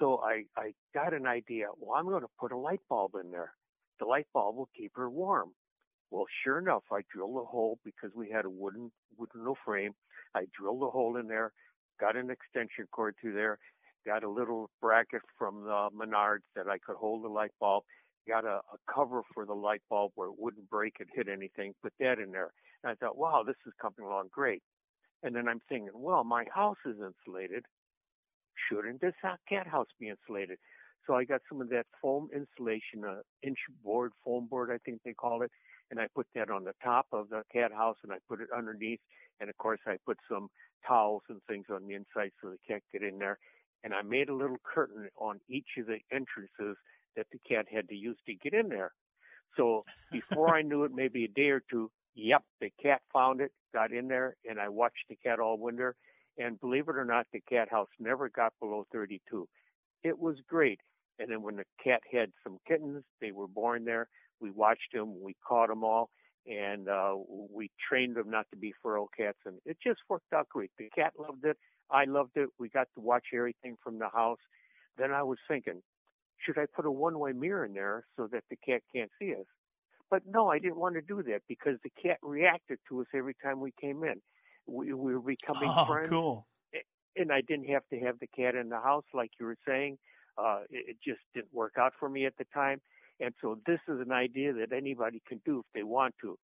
So 0.00 0.20
I, 0.24 0.44
I 0.56 0.72
got 0.94 1.14
an 1.14 1.26
idea. 1.26 1.66
Well, 1.78 1.96
I'm 1.96 2.06
going 2.06 2.22
to 2.22 2.28
put 2.40 2.52
a 2.52 2.56
light 2.56 2.80
bulb 2.88 3.12
in 3.22 3.30
there. 3.30 3.52
The 4.00 4.06
light 4.06 4.26
bulb 4.32 4.56
will 4.56 4.70
keep 4.76 4.92
her 4.96 5.10
warm. 5.10 5.50
Well, 6.10 6.24
sure 6.42 6.58
enough, 6.58 6.84
I 6.90 7.02
drilled 7.14 7.36
a 7.36 7.44
hole 7.44 7.78
because 7.84 8.10
we 8.16 8.30
had 8.30 8.44
a 8.46 8.50
wooden 8.50 8.90
wooden 9.16 9.54
frame. 9.64 9.92
I 10.34 10.46
drilled 10.58 10.82
a 10.82 10.90
hole 10.90 11.16
in 11.16 11.28
there, 11.28 11.52
got 12.00 12.16
an 12.16 12.30
extension 12.30 12.86
cord 12.90 13.14
through 13.20 13.34
there, 13.34 13.58
got 14.06 14.24
a 14.24 14.30
little 14.30 14.70
bracket 14.80 15.22
from 15.38 15.64
the 15.64 15.88
Menards 15.94 16.46
that 16.56 16.66
I 16.66 16.78
could 16.78 16.96
hold 16.96 17.22
the 17.24 17.28
light 17.28 17.52
bulb, 17.60 17.84
got 18.26 18.44
a, 18.44 18.60
a 18.72 18.92
cover 18.92 19.22
for 19.34 19.44
the 19.44 19.54
light 19.54 19.82
bulb 19.90 20.12
where 20.14 20.28
it 20.28 20.34
wouldn't 20.38 20.70
break 20.70 20.94
and 21.00 21.08
hit 21.14 21.28
anything, 21.28 21.74
put 21.82 21.92
that 22.00 22.18
in 22.18 22.32
there. 22.32 22.52
And 22.82 22.90
I 22.90 22.94
thought, 22.94 23.18
wow, 23.18 23.44
this 23.46 23.56
is 23.66 23.72
coming 23.80 24.08
along 24.08 24.28
great. 24.32 24.62
And 25.22 25.36
then 25.36 25.46
I'm 25.46 25.60
thinking, 25.68 25.90
well, 25.94 26.24
my 26.24 26.44
house 26.52 26.78
is 26.86 26.96
insulated. 26.96 27.64
Shouldn't 28.70 29.00
this 29.00 29.14
cat 29.48 29.66
house 29.66 29.88
be 29.98 30.08
insulated? 30.08 30.58
So 31.06 31.14
I 31.14 31.24
got 31.24 31.40
some 31.48 31.60
of 31.60 31.70
that 31.70 31.86
foam 32.00 32.28
insulation, 32.34 33.04
uh, 33.04 33.22
inch 33.42 33.58
board, 33.82 34.12
foam 34.24 34.46
board, 34.46 34.70
I 34.72 34.78
think 34.84 35.00
they 35.04 35.12
call 35.12 35.42
it, 35.42 35.50
and 35.90 35.98
I 35.98 36.06
put 36.14 36.26
that 36.34 36.50
on 36.50 36.64
the 36.64 36.74
top 36.82 37.06
of 37.12 37.30
the 37.30 37.42
cat 37.52 37.72
house 37.72 37.96
and 38.02 38.12
I 38.12 38.16
put 38.28 38.40
it 38.40 38.48
underneath. 38.56 39.00
And 39.40 39.48
of 39.48 39.56
course, 39.56 39.80
I 39.86 39.96
put 40.06 40.18
some 40.30 40.48
towels 40.86 41.22
and 41.28 41.40
things 41.48 41.66
on 41.70 41.86
the 41.86 41.94
inside 41.94 42.30
so 42.40 42.50
the 42.50 42.58
cat 42.68 42.82
get 42.92 43.02
in 43.02 43.18
there. 43.18 43.38
And 43.82 43.94
I 43.94 44.02
made 44.02 44.28
a 44.28 44.34
little 44.34 44.58
curtain 44.62 45.08
on 45.16 45.40
each 45.48 45.68
of 45.78 45.86
the 45.86 45.98
entrances 46.12 46.76
that 47.16 47.26
the 47.32 47.38
cat 47.48 47.66
had 47.72 47.88
to 47.88 47.94
use 47.94 48.18
to 48.26 48.34
get 48.34 48.52
in 48.52 48.68
there. 48.68 48.92
So 49.56 49.82
before 50.12 50.54
I 50.54 50.62
knew 50.62 50.84
it, 50.84 50.92
maybe 50.94 51.24
a 51.24 51.28
day 51.28 51.48
or 51.48 51.62
two, 51.70 51.90
yep, 52.14 52.42
the 52.60 52.70
cat 52.82 53.00
found 53.12 53.40
it, 53.40 53.52
got 53.72 53.92
in 53.92 54.08
there, 54.08 54.36
and 54.48 54.60
I 54.60 54.68
watched 54.68 55.06
the 55.08 55.16
cat 55.16 55.40
all 55.40 55.58
winter. 55.58 55.96
And 56.38 56.60
believe 56.60 56.88
it 56.88 56.96
or 56.96 57.04
not, 57.04 57.26
the 57.32 57.40
cat 57.40 57.68
house 57.70 57.88
never 57.98 58.28
got 58.28 58.52
below 58.60 58.86
32. 58.92 59.48
It 60.02 60.18
was 60.18 60.36
great. 60.48 60.80
And 61.18 61.30
then 61.30 61.42
when 61.42 61.56
the 61.56 61.64
cat 61.82 62.00
had 62.10 62.30
some 62.42 62.58
kittens, 62.66 63.04
they 63.20 63.32
were 63.32 63.48
born 63.48 63.84
there. 63.84 64.08
We 64.40 64.50
watched 64.50 64.92
them, 64.94 65.22
we 65.22 65.36
caught 65.46 65.68
them 65.68 65.84
all, 65.84 66.08
and 66.46 66.88
uh, 66.88 67.14
we 67.28 67.70
trained 67.88 68.16
them 68.16 68.30
not 68.30 68.46
to 68.50 68.56
be 68.56 68.72
feral 68.82 69.08
cats, 69.14 69.36
and 69.44 69.58
it 69.66 69.76
just 69.84 70.00
worked 70.08 70.32
out 70.34 70.48
great. 70.48 70.70
The 70.78 70.88
cat 70.94 71.12
loved 71.18 71.44
it. 71.44 71.58
I 71.90 72.04
loved 72.04 72.32
it. 72.36 72.48
We 72.58 72.70
got 72.70 72.88
to 72.94 73.00
watch 73.00 73.24
everything 73.34 73.76
from 73.82 73.98
the 73.98 74.08
house. 74.08 74.38
Then 74.96 75.12
I 75.12 75.22
was 75.22 75.38
thinking, 75.46 75.82
should 76.38 76.56
I 76.58 76.64
put 76.74 76.86
a 76.86 76.90
one-way 76.90 77.32
mirror 77.32 77.66
in 77.66 77.74
there 77.74 78.04
so 78.16 78.28
that 78.32 78.44
the 78.48 78.56
cat 78.56 78.80
can't 78.94 79.10
see 79.18 79.32
us? 79.32 79.46
But 80.10 80.22
no, 80.26 80.48
I 80.48 80.58
didn't 80.58 80.80
want 80.80 80.94
to 80.94 81.02
do 81.02 81.22
that 81.24 81.42
because 81.48 81.76
the 81.84 81.90
cat 82.02 82.18
reacted 82.22 82.78
to 82.88 83.00
us 83.00 83.06
every 83.14 83.34
time 83.42 83.60
we 83.60 83.72
came 83.80 84.02
in. 84.04 84.20
We, 84.70 84.92
we 84.92 85.14
were 85.14 85.20
becoming 85.20 85.72
oh, 85.74 85.86
friends. 85.86 86.08
cool. 86.08 86.46
And 87.16 87.32
I 87.32 87.40
didn't 87.40 87.68
have 87.68 87.82
to 87.92 87.98
have 88.00 88.18
the 88.20 88.28
cat 88.28 88.54
in 88.54 88.68
the 88.68 88.80
house 88.80 89.04
like 89.12 89.30
you 89.40 89.46
were 89.46 89.56
saying. 89.66 89.98
Uh, 90.38 90.60
it, 90.70 90.90
it 90.90 90.96
just 91.04 91.20
didn't 91.34 91.52
work 91.52 91.74
out 91.78 91.92
for 91.98 92.08
me 92.08 92.24
at 92.24 92.36
the 92.38 92.46
time. 92.54 92.80
And 93.18 93.34
so 93.42 93.58
this 93.66 93.80
is 93.88 94.00
an 94.00 94.12
idea 94.12 94.52
that 94.54 94.72
anybody 94.72 95.20
can 95.28 95.40
do 95.44 95.58
if 95.58 95.66
they 95.74 95.82
want 95.82 96.14
to. 96.22 96.38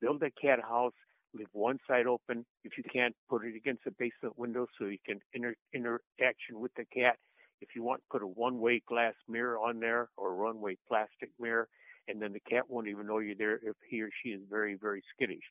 Build 0.00 0.22
a 0.22 0.30
cat 0.30 0.60
house, 0.62 0.94
leave 1.34 1.48
one 1.52 1.78
side 1.86 2.06
open. 2.06 2.44
If 2.64 2.72
you 2.78 2.84
can't, 2.92 3.14
put 3.28 3.44
it 3.44 3.54
against 3.54 3.84
the 3.84 3.92
basement 3.98 4.38
window 4.38 4.66
so 4.78 4.86
you 4.86 4.98
can 5.06 5.20
inter 5.34 5.54
interaction 5.74 6.58
with 6.58 6.72
the 6.74 6.84
cat. 6.86 7.16
If 7.60 7.70
you 7.76 7.82
want, 7.82 8.02
put 8.10 8.22
a 8.22 8.26
one-way 8.26 8.82
glass 8.88 9.14
mirror 9.28 9.58
on 9.58 9.80
there 9.80 10.08
or 10.16 10.32
a 10.32 10.36
one-way 10.36 10.76
plastic 10.88 11.30
mirror, 11.40 11.68
and 12.06 12.22
then 12.22 12.32
the 12.32 12.40
cat 12.40 12.64
won't 12.68 12.88
even 12.88 13.06
know 13.06 13.18
you're 13.18 13.34
there 13.36 13.56
if 13.56 13.76
he 13.88 14.00
or 14.00 14.10
she 14.22 14.30
is 14.30 14.40
very, 14.48 14.76
very 14.80 15.02
skittish. 15.14 15.42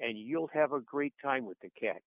And 0.00 0.18
you'll 0.18 0.50
have 0.52 0.72
a 0.72 0.80
great 0.80 1.14
time 1.22 1.46
with 1.46 1.58
the 1.60 1.70
cat. 1.80 2.02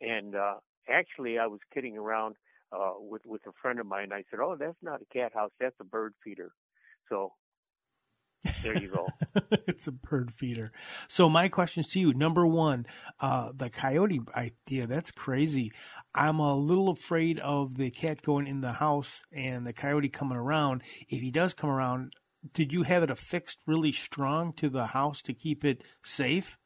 And 0.00 0.34
uh, 0.34 0.54
actually, 0.88 1.38
I 1.38 1.46
was 1.46 1.60
kidding 1.72 1.96
around 1.96 2.36
uh, 2.72 2.92
with 2.98 3.22
with 3.26 3.42
a 3.46 3.52
friend 3.60 3.80
of 3.80 3.86
mine. 3.86 4.12
I 4.12 4.22
said, 4.30 4.40
"Oh, 4.40 4.56
that's 4.58 4.76
not 4.82 5.00
a 5.00 5.06
cat 5.12 5.32
house. 5.34 5.50
That's 5.58 5.76
a 5.80 5.84
bird 5.84 6.14
feeder." 6.22 6.50
So 7.08 7.32
there 8.62 8.78
you 8.78 8.88
go. 8.88 9.06
it's 9.66 9.86
a 9.86 9.92
bird 9.92 10.32
feeder. 10.32 10.72
So 11.08 11.28
my 11.28 11.48
questions 11.48 11.88
to 11.88 12.00
you: 12.00 12.12
Number 12.14 12.46
one, 12.46 12.86
uh, 13.20 13.52
the 13.54 13.70
coyote 13.70 14.20
idea. 14.34 14.86
That's 14.86 15.10
crazy. 15.10 15.72
I'm 16.14 16.38
a 16.38 16.56
little 16.56 16.88
afraid 16.88 17.40
of 17.40 17.76
the 17.76 17.90
cat 17.90 18.22
going 18.22 18.46
in 18.46 18.60
the 18.62 18.72
house 18.72 19.22
and 19.32 19.66
the 19.66 19.72
coyote 19.72 20.08
coming 20.08 20.38
around. 20.38 20.82
If 21.08 21.20
he 21.20 21.30
does 21.30 21.52
come 21.52 21.68
around, 21.68 22.14
did 22.54 22.72
you 22.72 22.84
have 22.84 23.02
it 23.02 23.10
affixed 23.10 23.60
really 23.66 23.92
strong 23.92 24.52
to 24.54 24.70
the 24.70 24.86
house 24.86 25.20
to 25.22 25.34
keep 25.34 25.64
it 25.64 25.84
safe? 26.02 26.56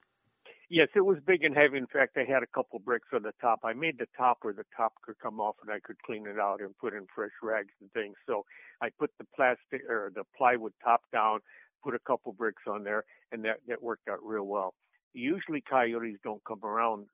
Yes, 0.70 0.88
it 0.96 1.02
was 1.04 1.18
big 1.26 1.44
and 1.44 1.56
heavy. 1.56 1.78
In 1.78 1.88
fact, 1.88 2.16
I 2.16 2.24
had 2.24 2.42
a 2.44 2.46
couple 2.46 2.78
bricks 2.78 3.08
on 3.12 3.22
the 3.24 3.32
top. 3.40 3.60
I 3.64 3.74
made 3.74 3.98
the 3.98 4.06
top 4.16 4.38
where 4.42 4.54
the 4.54 4.64
top 4.76 4.94
could 5.02 5.18
come 5.20 5.40
off 5.40 5.56
and 5.62 5.70
I 5.72 5.80
could 5.80 6.00
clean 6.02 6.26
it 6.28 6.40
out 6.40 6.60
and 6.62 6.78
put 6.78 6.94
in 6.94 7.06
fresh 7.14 7.32
rags 7.42 7.74
and 7.80 7.92
things. 7.92 8.16
So 8.26 8.44
I 8.80 8.90
put 8.98 9.10
the 9.18 9.26
plastic 9.36 9.82
or 9.90 10.12
the 10.14 10.24
plywood 10.38 10.72
top 10.82 11.02
down, 11.12 11.40
put 11.84 11.94
a 11.94 12.00
couple 12.06 12.32
bricks 12.32 12.62
on 12.68 12.84
there, 12.84 13.04
and 13.32 13.44
that, 13.44 13.58
that 13.68 13.82
worked 13.82 14.08
out 14.08 14.20
real 14.24 14.44
well. 14.46 14.74
Usually 15.12 15.60
coyotes 15.60 16.18
don't 16.24 16.42
come 16.46 16.64
around 16.64 17.06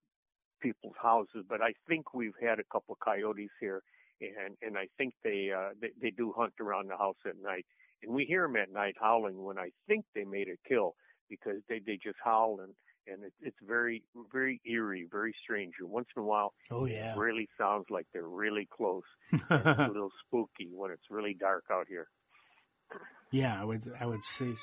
people's 0.62 0.96
houses, 1.02 1.44
but 1.48 1.62
I 1.62 1.72
think 1.88 2.14
we've 2.14 2.36
had 2.40 2.60
a 2.60 2.64
couple 2.72 2.96
coyotes 3.04 3.50
here 3.60 3.82
and, 4.20 4.56
and 4.62 4.78
I 4.78 4.88
think 4.98 5.14
they, 5.24 5.50
uh, 5.56 5.70
they, 5.80 5.90
they 6.00 6.10
do 6.10 6.32
hunt 6.36 6.54
around 6.60 6.88
the 6.90 6.96
house 6.96 7.16
at 7.26 7.34
night. 7.42 7.66
And 8.02 8.14
we 8.14 8.24
hear 8.24 8.42
them 8.46 8.56
at 8.56 8.72
night 8.72 8.96
howling 9.00 9.42
when 9.42 9.58
I 9.58 9.70
think 9.88 10.04
they 10.14 10.24
made 10.24 10.48
a 10.48 10.68
kill 10.68 10.94
because 11.28 11.58
they, 11.68 11.80
they 11.84 11.98
just 12.02 12.16
howl 12.24 12.58
and, 12.62 12.72
and 13.06 13.24
it, 13.24 13.32
it's 13.40 13.56
very 13.66 14.02
very 14.32 14.60
eerie, 14.64 15.06
very 15.10 15.34
strange. 15.42 15.74
And 15.80 15.90
once 15.90 16.08
in 16.16 16.22
a 16.22 16.26
while, 16.26 16.52
oh 16.70 16.84
yeah, 16.86 17.12
it 17.12 17.18
really 17.18 17.48
sounds 17.58 17.86
like 17.90 18.06
they're 18.12 18.28
really 18.28 18.68
close. 18.76 19.04
it's 19.32 19.50
a 19.50 19.88
little 19.88 20.12
spooky 20.26 20.70
when 20.72 20.90
it's 20.90 21.10
really 21.10 21.34
dark 21.38 21.64
out 21.70 21.86
here. 21.88 22.08
Yeah, 23.30 23.60
I 23.60 23.64
would 23.64 23.84
I 24.00 24.06
would 24.06 24.24
say 24.24 24.54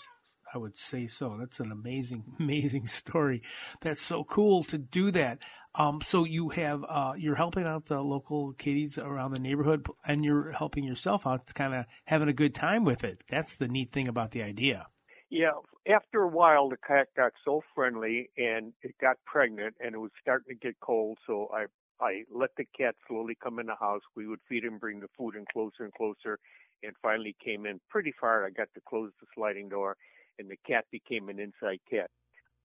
I 0.53 0.57
would 0.57 0.77
say 0.77 1.07
so. 1.07 1.37
That's 1.39 1.59
an 1.59 1.71
amazing 1.71 2.23
amazing 2.39 2.87
story. 2.87 3.41
That's 3.81 4.01
so 4.01 4.23
cool 4.23 4.63
to 4.65 4.77
do 4.77 5.11
that. 5.11 5.39
Um, 5.75 6.01
so 6.05 6.23
you 6.23 6.49
have 6.49 6.85
uh, 6.87 7.13
you're 7.17 7.35
helping 7.35 7.65
out 7.65 7.85
the 7.85 8.01
local 8.01 8.53
kitties 8.53 8.97
around 8.97 9.31
the 9.31 9.39
neighborhood, 9.39 9.87
and 10.05 10.23
you're 10.23 10.51
helping 10.51 10.83
yourself 10.83 11.25
out, 11.25 11.51
kind 11.55 11.73
of 11.73 11.85
having 12.05 12.29
a 12.29 12.33
good 12.33 12.53
time 12.53 12.83
with 12.85 13.03
it. 13.03 13.23
That's 13.27 13.55
the 13.55 13.67
neat 13.67 13.91
thing 13.91 14.07
about 14.07 14.31
the 14.31 14.43
idea. 14.43 14.87
Yeah, 15.33 15.53
after 15.91 16.21
a 16.21 16.27
while, 16.27 16.69
the 16.69 16.77
cat 16.77 17.07
got 17.17 17.31
so 17.43 17.63
friendly 17.73 18.29
and 18.37 18.71
it 18.83 18.93
got 19.01 19.17
pregnant, 19.25 19.75
and 19.83 19.95
it 19.95 19.97
was 19.97 20.11
starting 20.21 20.55
to 20.55 20.67
get 20.67 20.79
cold. 20.79 21.17
So 21.25 21.49
I 21.51 21.65
I 21.99 22.23
let 22.31 22.51
the 22.55 22.65
cat 22.77 22.93
slowly 23.07 23.35
come 23.43 23.57
in 23.57 23.65
the 23.65 23.75
house. 23.75 24.03
We 24.15 24.27
would 24.27 24.41
feed 24.47 24.63
him, 24.63 24.77
bring 24.77 24.99
the 24.99 25.07
food 25.17 25.35
in 25.35 25.45
closer 25.51 25.85
and 25.85 25.93
closer, 25.95 26.37
and 26.83 26.93
finally 27.01 27.35
came 27.43 27.65
in 27.65 27.81
pretty 27.89 28.13
far. 28.21 28.45
I 28.45 28.51
got 28.51 28.67
to 28.75 28.81
close 28.87 29.11
the 29.19 29.25
sliding 29.33 29.69
door, 29.69 29.97
and 30.37 30.51
the 30.51 30.57
cat 30.67 30.85
became 30.91 31.29
an 31.29 31.39
inside 31.39 31.79
cat. 31.89 32.11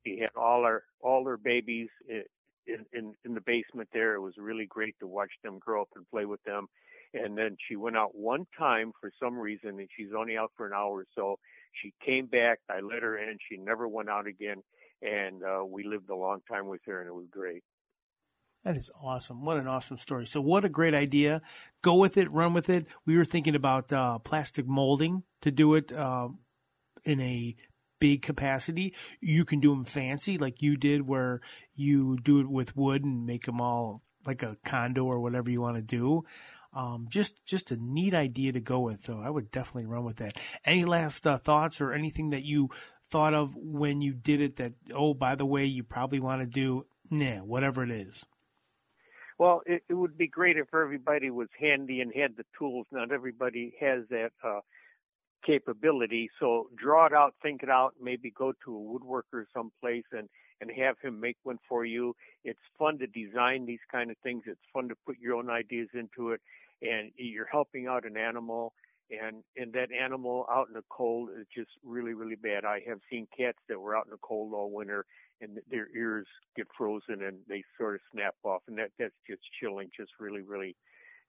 He 0.05 0.19
had 0.19 0.31
all 0.37 0.67
our 0.67 0.83
all 1.01 1.25
her 1.25 1.39
babies 1.39 1.89
in 2.07 2.85
in 2.93 3.15
in 3.25 3.33
the 3.33 3.41
basement 3.41 3.89
there. 3.95 4.15
It 4.15 4.21
was 4.21 4.35
really 4.37 4.67
great 4.67 4.95
to 5.01 5.07
watch 5.07 5.33
them 5.43 5.59
grow 5.59 5.81
up 5.81 5.89
and 5.97 6.07
play 6.11 6.27
with 6.27 6.43
them. 6.43 6.67
And 7.15 7.38
then 7.38 7.57
she 7.67 7.77
went 7.77 7.97
out 7.97 8.15
one 8.15 8.47
time 8.59 8.93
for 9.00 9.11
some 9.21 9.38
reason, 9.38 9.79
and 9.79 9.88
she's 9.97 10.11
only 10.17 10.37
out 10.37 10.53
for 10.57 10.67
an 10.67 10.73
hour 10.75 10.99
or 10.99 11.07
so 11.15 11.38
she 11.83 11.93
came 12.05 12.27
back. 12.27 12.61
I 12.69 12.81
let 12.81 13.03
her 13.03 13.17
in. 13.19 13.38
She 13.49 13.57
never 13.57 13.88
went 13.88 14.09
out 14.09 14.27
again, 14.27 14.62
and 15.03 15.43
uh, 15.43 15.65
we 15.65 15.85
lived 15.85 16.11
a 16.11 16.17
long 16.17 16.41
time 16.50 16.69
with 16.69 16.81
her, 16.87 17.00
and 17.00 17.09
it 17.09 17.15
was 17.15 17.27
great. 17.31 17.62
That 18.65 18.77
is 18.77 18.91
awesome. 19.00 19.45
What 19.45 19.59
an 19.59 19.69
awesome 19.69 19.99
story. 19.99 20.27
So, 20.27 20.41
what 20.41 20.65
a 20.65 20.69
great 20.69 20.95
idea. 20.95 21.43
Go 21.83 21.95
with 21.95 22.17
it, 22.17 22.31
run 22.31 22.53
with 22.53 22.69
it. 22.69 22.87
We 23.07 23.17
were 23.17 23.25
thinking 23.25 23.55
about 23.55 23.93
uh, 23.93 24.19
plastic 24.19 24.67
molding 24.67 25.23
to 25.43 25.50
do 25.50 25.75
it 25.75 25.93
uh, 25.93 26.29
in 27.05 27.21
a 27.21 27.55
big 28.00 28.23
capacity. 28.23 28.95
You 29.21 29.45
can 29.45 29.61
do 29.61 29.71
them 29.71 29.85
fancy, 29.85 30.38
like 30.38 30.61
you 30.61 30.77
did, 30.77 31.07
where 31.07 31.41
you 31.75 32.19
do 32.23 32.41
it 32.41 32.50
with 32.50 32.77
wood 32.77 33.05
and 33.05 33.27
make 33.27 33.45
them 33.45 33.61
all 33.61 34.03
like 34.27 34.43
a 34.43 34.57
condo 34.65 35.05
or 35.05 35.21
whatever 35.21 35.50
you 35.50 35.61
want 35.61 35.77
to 35.77 35.83
do. 35.83 36.25
Um, 36.73 37.07
just 37.09 37.45
just 37.47 37.71
a 37.71 37.77
neat 37.77 38.15
idea 38.15 38.53
to 38.53 38.61
go 38.61 38.81
with. 38.81 39.03
So 39.03 39.21
I 39.23 39.31
would 39.31 39.51
definitely 39.51 39.87
run 39.87 40.05
with 40.05 40.17
that. 40.17 40.37
Any 40.65 40.85
last 40.85 41.27
uh, 41.27 41.39
thoughts 41.39 41.81
or 41.81 41.93
anything 41.93 42.31
that 42.31 42.45
you 42.45 42.69
thought 43.11 43.35
of 43.35 43.55
when 43.57 44.03
you 44.03 44.13
did 44.13 44.41
it 44.41 44.57
that 44.57 44.75
oh 44.95 45.15
by 45.15 45.35
the 45.35 45.47
way 45.47 45.65
you 45.65 45.83
probably 45.83 46.21
want 46.21 46.43
to 46.43 46.47
do 46.47 46.85
nah 47.11 47.37
whatever 47.39 47.83
it 47.83 47.91
is. 47.91 48.25
Well, 49.39 49.63
it, 49.67 49.83
it 49.89 49.95
would 49.95 50.19
be 50.19 50.27
great 50.27 50.57
if 50.57 50.75
everybody 50.75 51.31
was 51.31 51.49
handy 51.59 52.01
and 52.01 52.13
had 52.15 52.37
the 52.37 52.45
tools. 52.59 52.87
Not 52.91 53.13
everybody 53.13 53.73
has 53.81 54.03
that 54.11 54.33
uh, 54.45 54.61
capability. 55.47 56.29
So 56.41 56.69
draw 56.77 57.07
it 57.07 57.13
out, 57.13 57.35
think 57.41 57.63
it 57.63 57.71
out, 57.71 57.95
maybe 58.03 58.33
go 58.37 58.53
to 58.65 58.77
a 58.77 58.81
woodworker 58.81 59.45
someplace 59.55 60.05
and 60.13 60.29
and 60.61 60.71
have 60.71 60.97
him 61.03 61.21
make 61.21 61.37
one 61.43 61.59
for 61.69 61.85
you. 61.85 62.15
It's 62.45 62.59
fun 62.79 62.99
to 62.99 63.07
design 63.07 63.67
these 63.67 63.85
kind 63.91 64.11
of 64.11 64.17
things. 64.23 64.43
It's 64.47 64.61
fun 64.73 64.88
to 64.88 64.95
put 65.07 65.19
your 65.19 65.35
own 65.35 65.50
ideas 65.50 65.88
into 65.95 66.31
it, 66.31 66.41
and 66.83 67.11
you're 67.17 67.49
helping 67.50 67.87
out 67.87 68.05
an 68.05 68.17
animal. 68.17 68.73
And 69.11 69.43
and 69.57 69.73
that 69.73 69.88
animal 69.91 70.47
out 70.50 70.69
in 70.69 70.75
the 70.75 70.85
cold 70.91 71.31
is 71.38 71.47
just 71.55 71.71
really 71.83 72.12
really 72.12 72.37
bad. 72.37 72.67
I 72.67 72.81
have 72.87 72.99
seen 73.11 73.27
cats 73.37 73.59
that 73.69 73.81
were 73.81 73.97
out 73.97 74.05
in 74.05 74.11
the 74.11 74.19
cold 74.21 74.53
all 74.53 74.71
winter, 74.71 75.07
and 75.41 75.59
their 75.71 75.88
ears 75.97 76.27
get 76.57 76.67
frozen 76.77 77.23
and 77.23 77.38
they 77.49 77.65
sort 77.79 77.95
of 77.95 78.00
snap 78.12 78.35
off, 78.45 78.62
and 78.69 78.77
that 78.77 78.91
that's 78.99 79.15
just 79.27 79.41
chilling. 79.59 79.88
Just 79.97 80.11
really 80.21 80.43
really, 80.43 80.77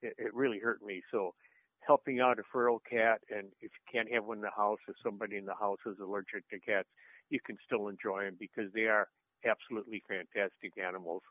it, 0.01 0.13
it 0.17 0.33
really 0.33 0.59
hurt 0.59 0.81
me. 0.85 1.01
So 1.09 1.33
helping 1.79 2.19
out 2.19 2.37
a 2.37 2.43
feral 2.51 2.81
cat, 2.89 3.21
and 3.29 3.47
if 3.61 3.71
you 3.71 3.83
can't 3.91 4.11
have 4.11 4.25
one 4.25 4.37
in 4.37 4.43
the 4.43 4.49
house, 4.55 4.79
if 4.89 4.95
somebody 5.01 5.37
in 5.37 5.45
the 5.45 5.55
house 5.55 5.79
is 5.85 5.97
allergic 6.01 6.49
to 6.49 6.59
cats, 6.59 6.89
you 7.29 7.39
can 7.45 7.57
still 7.65 7.87
enjoy 7.87 8.23
them 8.25 8.37
because 8.39 8.71
they 8.73 8.85
are 8.85 9.07
absolutely 9.45 10.03
fantastic 10.07 10.73
animals, 10.83 11.21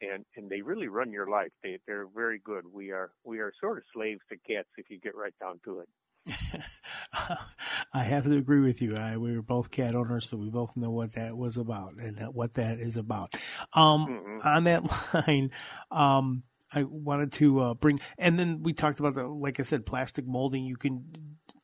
and 0.00 0.24
and 0.36 0.50
they 0.50 0.62
really 0.62 0.88
run 0.88 1.12
your 1.12 1.28
life. 1.28 1.50
They 1.62 1.78
they're 1.86 2.08
very 2.14 2.40
good. 2.44 2.64
We 2.72 2.90
are 2.90 3.10
we 3.24 3.38
are 3.38 3.52
sort 3.60 3.78
of 3.78 3.84
slaves 3.92 4.20
to 4.30 4.36
cats 4.36 4.68
if 4.76 4.90
you 4.90 4.98
get 5.00 5.16
right 5.16 5.34
down 5.40 5.60
to 5.64 5.80
it. 5.80 5.88
I 7.92 8.02
have 8.04 8.24
to 8.24 8.36
agree 8.36 8.60
with 8.60 8.82
you. 8.82 8.94
I, 8.96 9.16
we 9.16 9.34
were 9.34 9.42
both 9.42 9.70
cat 9.70 9.94
owners, 9.94 10.28
so 10.28 10.36
we 10.36 10.50
both 10.50 10.76
know 10.76 10.90
what 10.90 11.14
that 11.14 11.36
was 11.36 11.56
about 11.56 11.94
and 11.94 12.20
what 12.34 12.54
that 12.54 12.78
is 12.78 12.96
about. 12.96 13.34
Um, 13.72 14.06
mm-hmm. 14.06 14.48
On 14.48 14.64
that 14.64 15.14
line, 15.28 15.50
um, 15.90 16.44
I 16.72 16.84
wanted 16.84 17.32
to 17.32 17.60
uh, 17.60 17.74
bring, 17.74 17.98
and 18.18 18.38
then 18.38 18.62
we 18.62 18.72
talked 18.72 19.00
about 19.00 19.14
the, 19.14 19.26
like 19.26 19.58
I 19.58 19.64
said, 19.64 19.86
plastic 19.86 20.26
molding. 20.26 20.64
You 20.64 20.76
can 20.76 21.04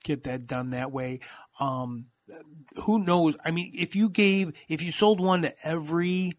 get 0.05 0.25
that 0.25 0.47
done 0.47 0.71
that 0.71 0.91
way. 0.91 1.21
Um, 1.61 2.07
who 2.87 3.05
knows? 3.05 3.37
I 3.45 3.51
mean, 3.51 3.73
if 3.75 3.97
you 3.97 4.09
gave, 4.09 4.53
if 4.69 4.83
you 4.83 4.93
sold 4.93 5.21
one 5.21 5.43
to 5.43 5.53
every 5.67 6.35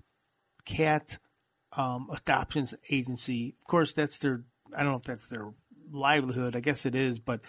cat 0.66 1.20
um, 1.76 2.10
adoptions 2.12 2.74
agency, 2.90 3.56
of 3.60 3.68
course, 3.68 3.92
that's 3.92 4.18
their. 4.18 4.44
I 4.76 4.84
don't 4.84 4.94
know 4.94 4.98
if 4.98 5.04
that's 5.04 5.28
their 5.28 5.54
livelihood. 5.92 6.56
I 6.56 6.62
guess 6.62 6.86
it 6.86 6.96
is, 6.96 7.20
but 7.20 7.42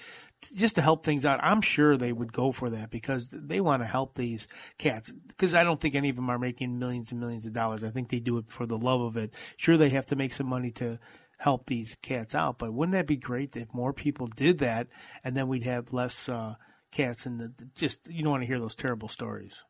just 0.56 0.74
to 0.76 0.82
help 0.82 1.04
things 1.04 1.24
out, 1.24 1.40
I'm 1.42 1.60
sure 1.60 1.96
they 1.96 2.12
would 2.12 2.32
go 2.32 2.52
for 2.52 2.70
that 2.70 2.90
because 2.90 3.28
they 3.32 3.60
want 3.60 3.82
to 3.82 3.88
help 3.88 4.14
these 4.14 4.48
cats. 4.78 5.12
Because 5.12 5.54
I 5.54 5.64
don't 5.64 5.80
think 5.80 5.94
any 5.94 6.10
of 6.10 6.16
them 6.16 6.30
are 6.30 6.38
making 6.38 6.78
millions 6.78 7.12
and 7.12 7.20
millions 7.20 7.46
of 7.46 7.52
dollars. 7.52 7.84
I 7.84 7.90
think 7.90 8.08
they 8.08 8.20
do 8.20 8.38
it 8.38 8.46
for 8.48 8.66
the 8.66 8.78
love 8.78 9.00
of 9.00 9.16
it. 9.16 9.32
Sure, 9.56 9.76
they 9.76 9.90
have 9.90 10.06
to 10.06 10.16
make 10.16 10.32
some 10.32 10.48
money 10.48 10.72
to 10.72 10.98
help 11.38 11.66
these 11.66 11.96
cats 12.02 12.34
out, 12.34 12.58
but 12.58 12.74
wouldn't 12.74 12.94
that 12.94 13.06
be 13.06 13.16
great 13.16 13.56
if 13.56 13.72
more 13.72 13.92
people 13.92 14.26
did 14.26 14.58
that, 14.58 14.88
and 15.22 15.36
then 15.36 15.46
we'd 15.46 15.62
have 15.62 15.92
less 15.92 16.28
uh, 16.28 16.56
cats 16.90 17.26
and 17.26 17.40
the, 17.40 17.68
just 17.74 18.08
you 18.10 18.22
don't 18.22 18.32
want 18.32 18.42
to 18.42 18.46
hear 18.46 18.58
those 18.58 18.74
terrible 18.74 19.08
stories. 19.08 19.64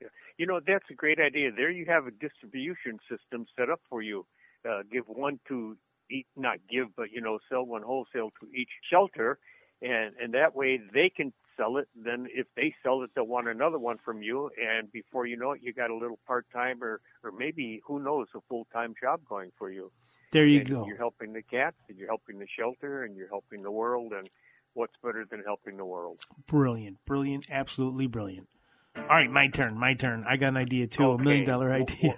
Yeah. 0.00 0.08
You 0.38 0.46
know 0.46 0.60
that's 0.66 0.84
a 0.90 0.94
great 0.94 1.20
idea. 1.20 1.50
There 1.52 1.70
you 1.70 1.86
have 1.86 2.06
a 2.06 2.10
distribution 2.10 2.98
system 3.08 3.46
set 3.56 3.70
up 3.70 3.80
for 3.88 4.02
you. 4.02 4.26
Uh, 4.68 4.82
give 4.90 5.04
one 5.06 5.40
to 5.48 5.76
each, 6.10 6.26
not 6.36 6.58
give, 6.70 6.88
but 6.96 7.10
you 7.12 7.20
know, 7.20 7.38
sell 7.48 7.64
one 7.64 7.82
wholesale 7.82 8.30
to 8.40 8.48
each 8.54 8.70
shelter 8.90 9.38
and 9.84 10.14
and 10.20 10.34
that 10.34 10.54
way 10.54 10.80
they 10.92 11.10
can 11.14 11.32
sell 11.56 11.76
it. 11.76 11.88
Then 11.94 12.26
if 12.34 12.46
they 12.56 12.74
sell 12.82 13.02
it, 13.02 13.10
they'll 13.14 13.26
want 13.26 13.48
another 13.48 13.78
one 13.78 13.98
from 14.04 14.22
you, 14.22 14.50
and 14.60 14.90
before 14.90 15.26
you 15.26 15.36
know 15.36 15.52
it, 15.52 15.60
you 15.62 15.72
got 15.72 15.90
a 15.90 15.94
little 15.94 16.18
part 16.26 16.46
time 16.52 16.82
or 16.82 17.00
or 17.22 17.32
maybe 17.32 17.80
who 17.86 18.02
knows 18.02 18.28
a 18.34 18.40
full 18.48 18.66
time 18.72 18.94
job 19.00 19.20
going 19.28 19.52
for 19.58 19.70
you. 19.70 19.92
There 20.32 20.46
you 20.46 20.60
and 20.60 20.68
go. 20.68 20.86
You're 20.86 20.96
helping 20.96 21.32
the 21.32 21.42
cats, 21.42 21.76
and 21.88 21.98
you're 21.98 22.08
helping 22.08 22.38
the 22.38 22.46
shelter, 22.58 23.04
and 23.04 23.16
you're 23.16 23.28
helping 23.28 23.62
the 23.62 23.70
world, 23.70 24.12
and 24.12 24.28
what's 24.74 24.94
better 25.02 25.24
than 25.28 25.42
helping 25.44 25.76
the 25.76 25.84
world? 25.84 26.20
Brilliant, 26.46 26.98
brilliant, 27.06 27.46
absolutely 27.50 28.06
brilliant. 28.06 28.48
All 28.96 29.04
right, 29.04 29.30
my 29.30 29.48
turn, 29.48 29.78
my 29.78 29.94
turn. 29.94 30.24
I 30.28 30.36
got 30.36 30.48
an 30.48 30.56
idea 30.56 30.86
too, 30.86 31.04
okay. 31.04 31.22
a 31.22 31.24
million 31.24 31.44
dollar 31.46 31.72
idea. 31.72 32.16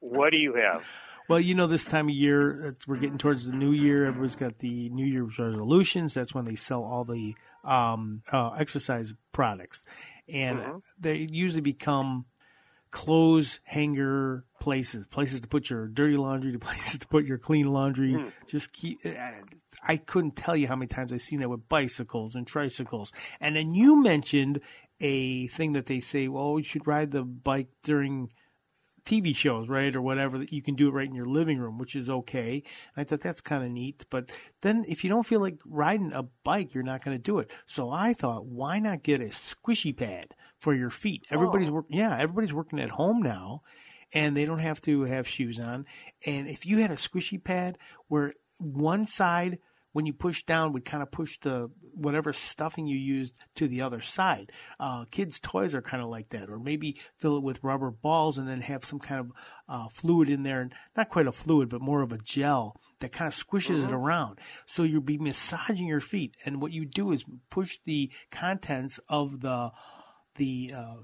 What 0.00 0.30
do 0.30 0.38
you 0.38 0.54
have? 0.54 0.84
Well, 1.28 1.38
you 1.38 1.54
know, 1.54 1.68
this 1.68 1.84
time 1.84 2.08
of 2.08 2.14
year, 2.14 2.76
we're 2.88 2.96
getting 2.96 3.18
towards 3.18 3.46
the 3.46 3.52
new 3.52 3.70
year. 3.70 4.06
Everybody's 4.06 4.34
got 4.34 4.58
the 4.58 4.90
New 4.90 5.06
Year's 5.06 5.38
resolutions. 5.38 6.12
That's 6.12 6.34
when 6.34 6.44
they 6.44 6.56
sell 6.56 6.82
all 6.82 7.04
the 7.04 7.36
um, 7.62 8.22
uh, 8.32 8.50
exercise 8.58 9.14
products. 9.30 9.84
And 10.28 10.58
mm-hmm. 10.58 10.78
they 10.98 11.28
usually 11.30 11.60
become 11.60 12.26
clothes 12.90 13.60
hanger 13.62 14.44
places, 14.58 15.06
places 15.06 15.42
to 15.42 15.48
put 15.48 15.70
your 15.70 15.86
dirty 15.86 16.16
laundry, 16.16 16.50
to 16.50 16.58
places 16.58 16.98
to 16.98 17.06
put 17.06 17.24
your 17.24 17.38
clean 17.38 17.72
laundry. 17.72 18.14
Mm. 18.14 18.32
Just 18.48 18.72
keep. 18.72 18.98
I 19.82 19.96
couldn't 19.96 20.36
tell 20.36 20.56
you 20.56 20.68
how 20.68 20.76
many 20.76 20.88
times 20.88 21.12
I've 21.12 21.22
seen 21.22 21.40
that 21.40 21.50
with 21.50 21.68
bicycles 21.68 22.34
and 22.34 22.46
tricycles. 22.46 23.12
And 23.40 23.56
then 23.56 23.74
you 23.74 24.02
mentioned 24.02 24.60
a 25.00 25.46
thing 25.48 25.72
that 25.72 25.86
they 25.86 26.00
say, 26.00 26.28
well, 26.28 26.58
you 26.58 26.64
should 26.64 26.86
ride 26.86 27.10
the 27.10 27.22
bike 27.22 27.68
during 27.82 28.30
TV 29.04 29.34
shows, 29.34 29.68
right, 29.68 29.94
or 29.94 30.02
whatever 30.02 30.38
that 30.38 30.52
you 30.52 30.62
can 30.62 30.74
do 30.74 30.88
it 30.88 30.92
right 30.92 31.08
in 31.08 31.14
your 31.14 31.24
living 31.24 31.58
room, 31.58 31.78
which 31.78 31.96
is 31.96 32.10
okay. 32.10 32.62
And 32.94 33.02
I 33.02 33.04
thought 33.04 33.20
that's 33.20 33.40
kind 33.40 33.64
of 33.64 33.70
neat. 33.70 34.04
But 34.10 34.30
then 34.60 34.84
if 34.88 35.04
you 35.04 35.10
don't 35.10 35.26
feel 35.26 35.40
like 35.40 35.58
riding 35.64 36.12
a 36.12 36.24
bike, 36.44 36.74
you're 36.74 36.82
not 36.82 37.04
going 37.04 37.16
to 37.16 37.22
do 37.22 37.38
it. 37.38 37.50
So 37.66 37.90
I 37.90 38.12
thought, 38.12 38.46
why 38.46 38.78
not 38.78 39.02
get 39.02 39.20
a 39.20 39.26
squishy 39.26 39.96
pad 39.96 40.26
for 40.58 40.74
your 40.74 40.90
feet? 40.90 41.24
Everybody's 41.30 41.70
oh. 41.70 41.72
working, 41.72 41.96
yeah, 41.96 42.16
everybody's 42.18 42.52
working 42.52 42.80
at 42.80 42.90
home 42.90 43.22
now, 43.22 43.62
and 44.12 44.36
they 44.36 44.44
don't 44.44 44.58
have 44.58 44.80
to 44.82 45.02
have 45.04 45.26
shoes 45.26 45.58
on. 45.58 45.86
And 46.26 46.48
if 46.48 46.66
you 46.66 46.78
had 46.78 46.90
a 46.90 46.96
squishy 46.96 47.42
pad 47.42 47.78
where 48.08 48.34
one 48.58 49.06
side 49.06 49.58
when 49.92 50.06
you 50.06 50.12
push 50.12 50.44
down 50.44 50.72
would 50.72 50.84
kind 50.84 51.02
of 51.02 51.10
push 51.10 51.38
the 51.38 51.70
whatever 51.94 52.32
stuffing 52.32 52.86
you 52.86 52.96
used 52.96 53.36
to 53.56 53.66
the 53.66 53.82
other 53.82 54.00
side. 54.00 54.50
Uh, 54.78 55.04
kids' 55.10 55.40
toys 55.40 55.74
are 55.74 55.82
kind 55.82 56.02
of 56.02 56.08
like 56.08 56.28
that, 56.30 56.48
or 56.48 56.58
maybe 56.58 57.00
fill 57.18 57.36
it 57.36 57.42
with 57.42 57.62
rubber 57.62 57.90
balls 57.90 58.38
and 58.38 58.48
then 58.48 58.60
have 58.60 58.84
some 58.84 58.98
kind 58.98 59.20
of 59.20 59.32
uh, 59.68 59.88
fluid 59.88 60.28
in 60.28 60.42
there, 60.42 60.68
not 60.96 61.08
quite 61.08 61.26
a 61.26 61.32
fluid, 61.32 61.68
but 61.68 61.80
more 61.80 62.02
of 62.02 62.12
a 62.12 62.18
gel 62.18 62.80
that 63.00 63.12
kind 63.12 63.28
of 63.28 63.34
squishes 63.34 63.78
mm-hmm. 63.78 63.88
it 63.88 63.94
around. 63.94 64.38
So 64.66 64.82
you'll 64.82 65.00
be 65.00 65.18
massaging 65.18 65.86
your 65.86 66.00
feet, 66.00 66.36
and 66.44 66.60
what 66.60 66.72
you 66.72 66.86
do 66.86 67.12
is 67.12 67.24
push 67.50 67.78
the 67.84 68.12
contents 68.30 68.98
of 69.08 69.40
the 69.40 69.70
the 70.36 70.72
uh, 70.76 70.96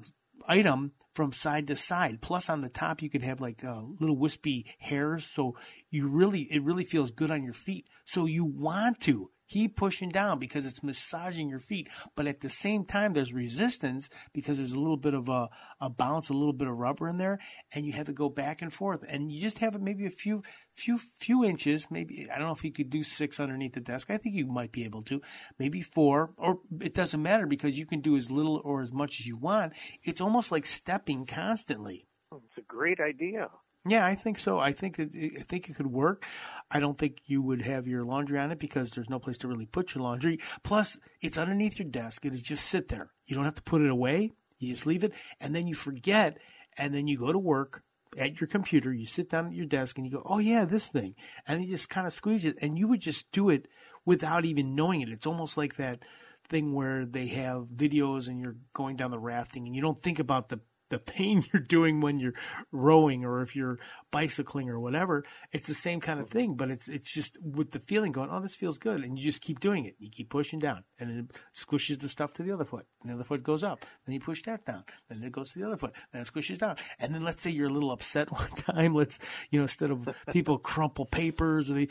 item 0.47 0.93
from 1.15 1.33
side 1.33 1.67
to 1.69 1.77
side. 1.77 2.21
Plus, 2.21 2.49
on 2.49 2.61
the 2.61 2.69
top, 2.69 3.03
you 3.03 3.11
could 3.11 3.23
have 3.23 3.41
like 3.41 3.65
uh, 3.65 3.83
little 4.01 4.17
wispy 4.17 4.67
hairs, 4.79 5.25
so 5.25 5.57
you 5.91 6.09
really 6.09 6.43
it 6.43 6.63
really 6.63 6.85
feels 6.85 7.11
good 7.11 7.31
on 7.31 7.43
your 7.43 7.55
feet. 7.55 7.87
So 8.05 8.27
you 8.27 8.45
want 8.45 9.01
to 9.03 9.31
keep 9.49 9.77
pushing 9.77 10.09
down 10.09 10.39
because 10.39 10.67
it's 10.67 10.83
massaging 10.83 11.49
your 11.49 11.59
feet. 11.59 11.89
But 12.15 12.27
at 12.27 12.41
the 12.41 12.49
same 12.49 12.85
time, 12.85 13.13
there's 13.13 13.33
resistance 13.33 14.09
because 14.33 14.59
there's 14.59 14.73
a 14.73 14.81
little 14.81 14.97
bit 14.97 15.15
of 15.15 15.29
a, 15.29 15.49
a 15.81 15.91
bounce, 15.91 16.29
a 16.29 16.35
little 16.35 16.53
bit 16.53 16.69
of 16.69 16.77
rubber 16.77 17.09
in 17.09 17.17
there, 17.17 17.39
and 17.75 17.85
you 17.85 17.93
have 17.93 18.07
to 18.07 18.13
go 18.13 18.29
back 18.29 18.63
and 18.63 18.73
forth. 18.73 19.05
And 19.09 19.31
you 19.31 19.41
just 19.41 19.59
have 19.59 19.81
maybe 19.81 20.07
a 20.07 20.11
few, 20.11 20.43
few, 20.75 20.99
few 20.99 21.45
inches. 21.45 21.91
Maybe 21.91 22.27
I 22.33 22.39
don't 22.39 22.47
know 22.47 22.55
if 22.55 22.65
you 22.65 22.73
could 22.73 22.91
do 22.91 23.03
six 23.03 23.41
underneath 23.41 23.75
the 23.75 23.81
desk. 23.81 24.11
I 24.11 24.19
think 24.19 24.35
you 24.35 24.47
might 24.47 24.73
be 24.73 24.85
able 24.85 25.03
to. 25.03 25.21
Maybe 25.59 25.81
four, 25.81 26.31
or 26.37 26.61
it 26.81 26.95
doesn't 26.95 27.23
matter 27.23 27.47
because 27.47 27.79
you 27.79 27.87
can 27.87 28.01
do 28.01 28.17
as 28.17 28.31
little 28.31 28.61
or 28.65 28.83
as 28.83 28.93
much 28.93 29.21
as 29.21 29.27
you 29.27 29.37
want. 29.37 29.75
It's 30.03 30.21
almost 30.21 30.53
like 30.53 30.67
stepping 30.67 31.27
constantly. 31.27 32.07
It's 32.33 32.59
a 32.59 32.63
great 32.63 33.01
idea. 33.01 33.49
Yeah, 33.89 34.05
I 34.05 34.15
think 34.15 34.39
so. 34.39 34.59
I 34.59 34.73
think 34.73 34.99
it, 34.99 35.11
I 35.15 35.43
think 35.43 35.69
it 35.69 35.77
could 35.77 35.87
work. 35.87 36.25
I 36.71 36.81
don't 36.81 36.99
think 36.99 37.21
you 37.27 37.43
would 37.43 37.63
have 37.63 37.87
your 37.87 38.05
laundry 38.05 38.39
on 38.39 38.51
it 38.51 38.59
because 38.59 38.91
there's 38.91 39.11
no 39.11 39.19
place 39.19 39.39
to 39.39 39.49
really 39.49 39.67
put 39.67 39.95
your 39.95 40.03
laundry. 40.03 40.41
Plus, 40.65 40.99
it's 41.21 41.39
underneath 41.39 41.79
your 41.79 41.89
desk. 41.89 42.25
It 42.25 42.35
is 42.35 42.43
just 42.43 42.67
sit 42.67 42.89
there. 42.89 43.11
You 43.27 43.37
don't 43.37 43.45
have 43.45 43.55
to 43.55 43.63
put 43.63 43.83
it 43.83 43.91
away. 43.91 44.33
You 44.59 44.73
just 44.73 44.87
leave 44.87 45.05
it, 45.05 45.15
and 45.41 45.55
then 45.55 45.67
you 45.67 45.75
forget, 45.75 46.39
and 46.79 46.95
then 46.95 47.07
you 47.07 47.19
go 47.19 47.31
to 47.31 47.39
work 47.39 47.83
at 48.19 48.41
your 48.41 48.49
computer. 48.49 48.93
You 48.93 49.07
sit 49.07 49.29
down 49.29 49.47
at 49.47 49.53
your 49.53 49.67
desk, 49.67 49.99
and 49.99 50.07
you 50.07 50.13
go, 50.13 50.23
"Oh 50.25 50.39
yeah, 50.39 50.65
this 50.65 50.89
thing," 50.89 51.15
and 51.47 51.63
you 51.63 51.69
just 51.69 51.91
kind 51.91 52.07
of 52.07 52.13
squeeze 52.13 52.45
it, 52.45 52.57
and 52.63 52.79
you 52.79 52.89
would 52.89 53.01
just 53.01 53.31
do 53.33 53.51
it 53.51 53.69
without 54.07 54.47
even 54.47 54.75
knowing 54.75 55.03
it. 55.03 55.11
It's 55.11 55.27
almost 55.27 55.57
like 55.57 55.77
that 55.77 56.05
thing 56.49 56.73
where 56.73 57.05
they 57.05 57.27
have 57.27 57.65
videos 57.65 58.29
and 58.29 58.41
you're 58.41 58.57
going 58.73 58.97
down 58.97 59.11
the 59.11 59.19
rafting, 59.19 59.67
and 59.67 59.77
you 59.77 59.83
don't 59.83 59.99
think 59.99 60.19
about 60.19 60.49
the 60.49 60.61
the 60.89 60.99
pain 60.99 61.45
you're 61.53 61.63
doing 61.63 62.01
when 62.01 62.19
you're 62.19 62.35
rowing 62.73 63.25
or 63.25 63.43
if 63.43 63.57
you're 63.57 63.79
bicycling 64.11 64.69
or 64.71 64.81
whatever, 64.81 65.25
it's 65.53 65.69
the 65.69 65.75
same 65.75 66.01
kind 66.01 66.21
of 66.21 66.29
thing, 66.29 66.55
but 66.55 66.71
it's 66.71 66.89
it's 66.89 67.13
just 67.13 67.39
with 67.43 67.71
the 67.71 67.81
feeling 67.81 68.13
going, 68.13 68.31
oh, 68.31 68.41
this 68.41 68.57
feels 68.57 68.79
good, 68.79 69.03
and 69.03 69.19
you 69.19 69.25
just 69.25 69.43
keep 69.43 69.61
doing 69.61 69.85
it. 69.85 69.95
You 69.99 70.11
keep 70.11 70.31
pushing 70.31 70.59
down, 70.59 70.85
and 70.99 71.11
it 71.11 71.41
squishes 71.55 72.01
the 72.01 72.09
stuff 72.09 72.35
to 72.35 72.43
the 72.43 72.53
other 72.53 72.65
foot, 72.65 72.87
and 73.03 73.11
the 73.11 73.15
other 73.15 73.25
foot 73.25 73.43
goes 73.43 73.65
up. 73.65 73.85
Then 74.05 74.15
you 74.15 74.21
push 74.21 74.43
that 74.43 74.65
down, 74.65 74.85
then 75.09 75.23
it 75.23 75.33
goes 75.33 75.53
to 75.53 75.59
the 75.59 75.67
other 75.67 75.77
foot, 75.77 75.95
then 76.13 76.23
it 76.23 76.29
squishes 76.29 76.59
down, 76.59 76.77
and 76.99 77.15
then 77.15 77.23
let's 77.23 77.43
say 77.43 77.51
you're 77.51 77.69
a 77.69 77.73
little 77.73 77.91
upset 77.91 78.31
one 78.33 78.51
time, 78.51 78.95
let's 78.95 79.19
you 79.51 79.59
know 79.59 79.65
instead 79.65 79.91
of 79.91 80.09
people 80.31 80.59
crumple 80.59 81.07
papers 81.07 81.71
or 81.71 81.75
they 81.75 81.89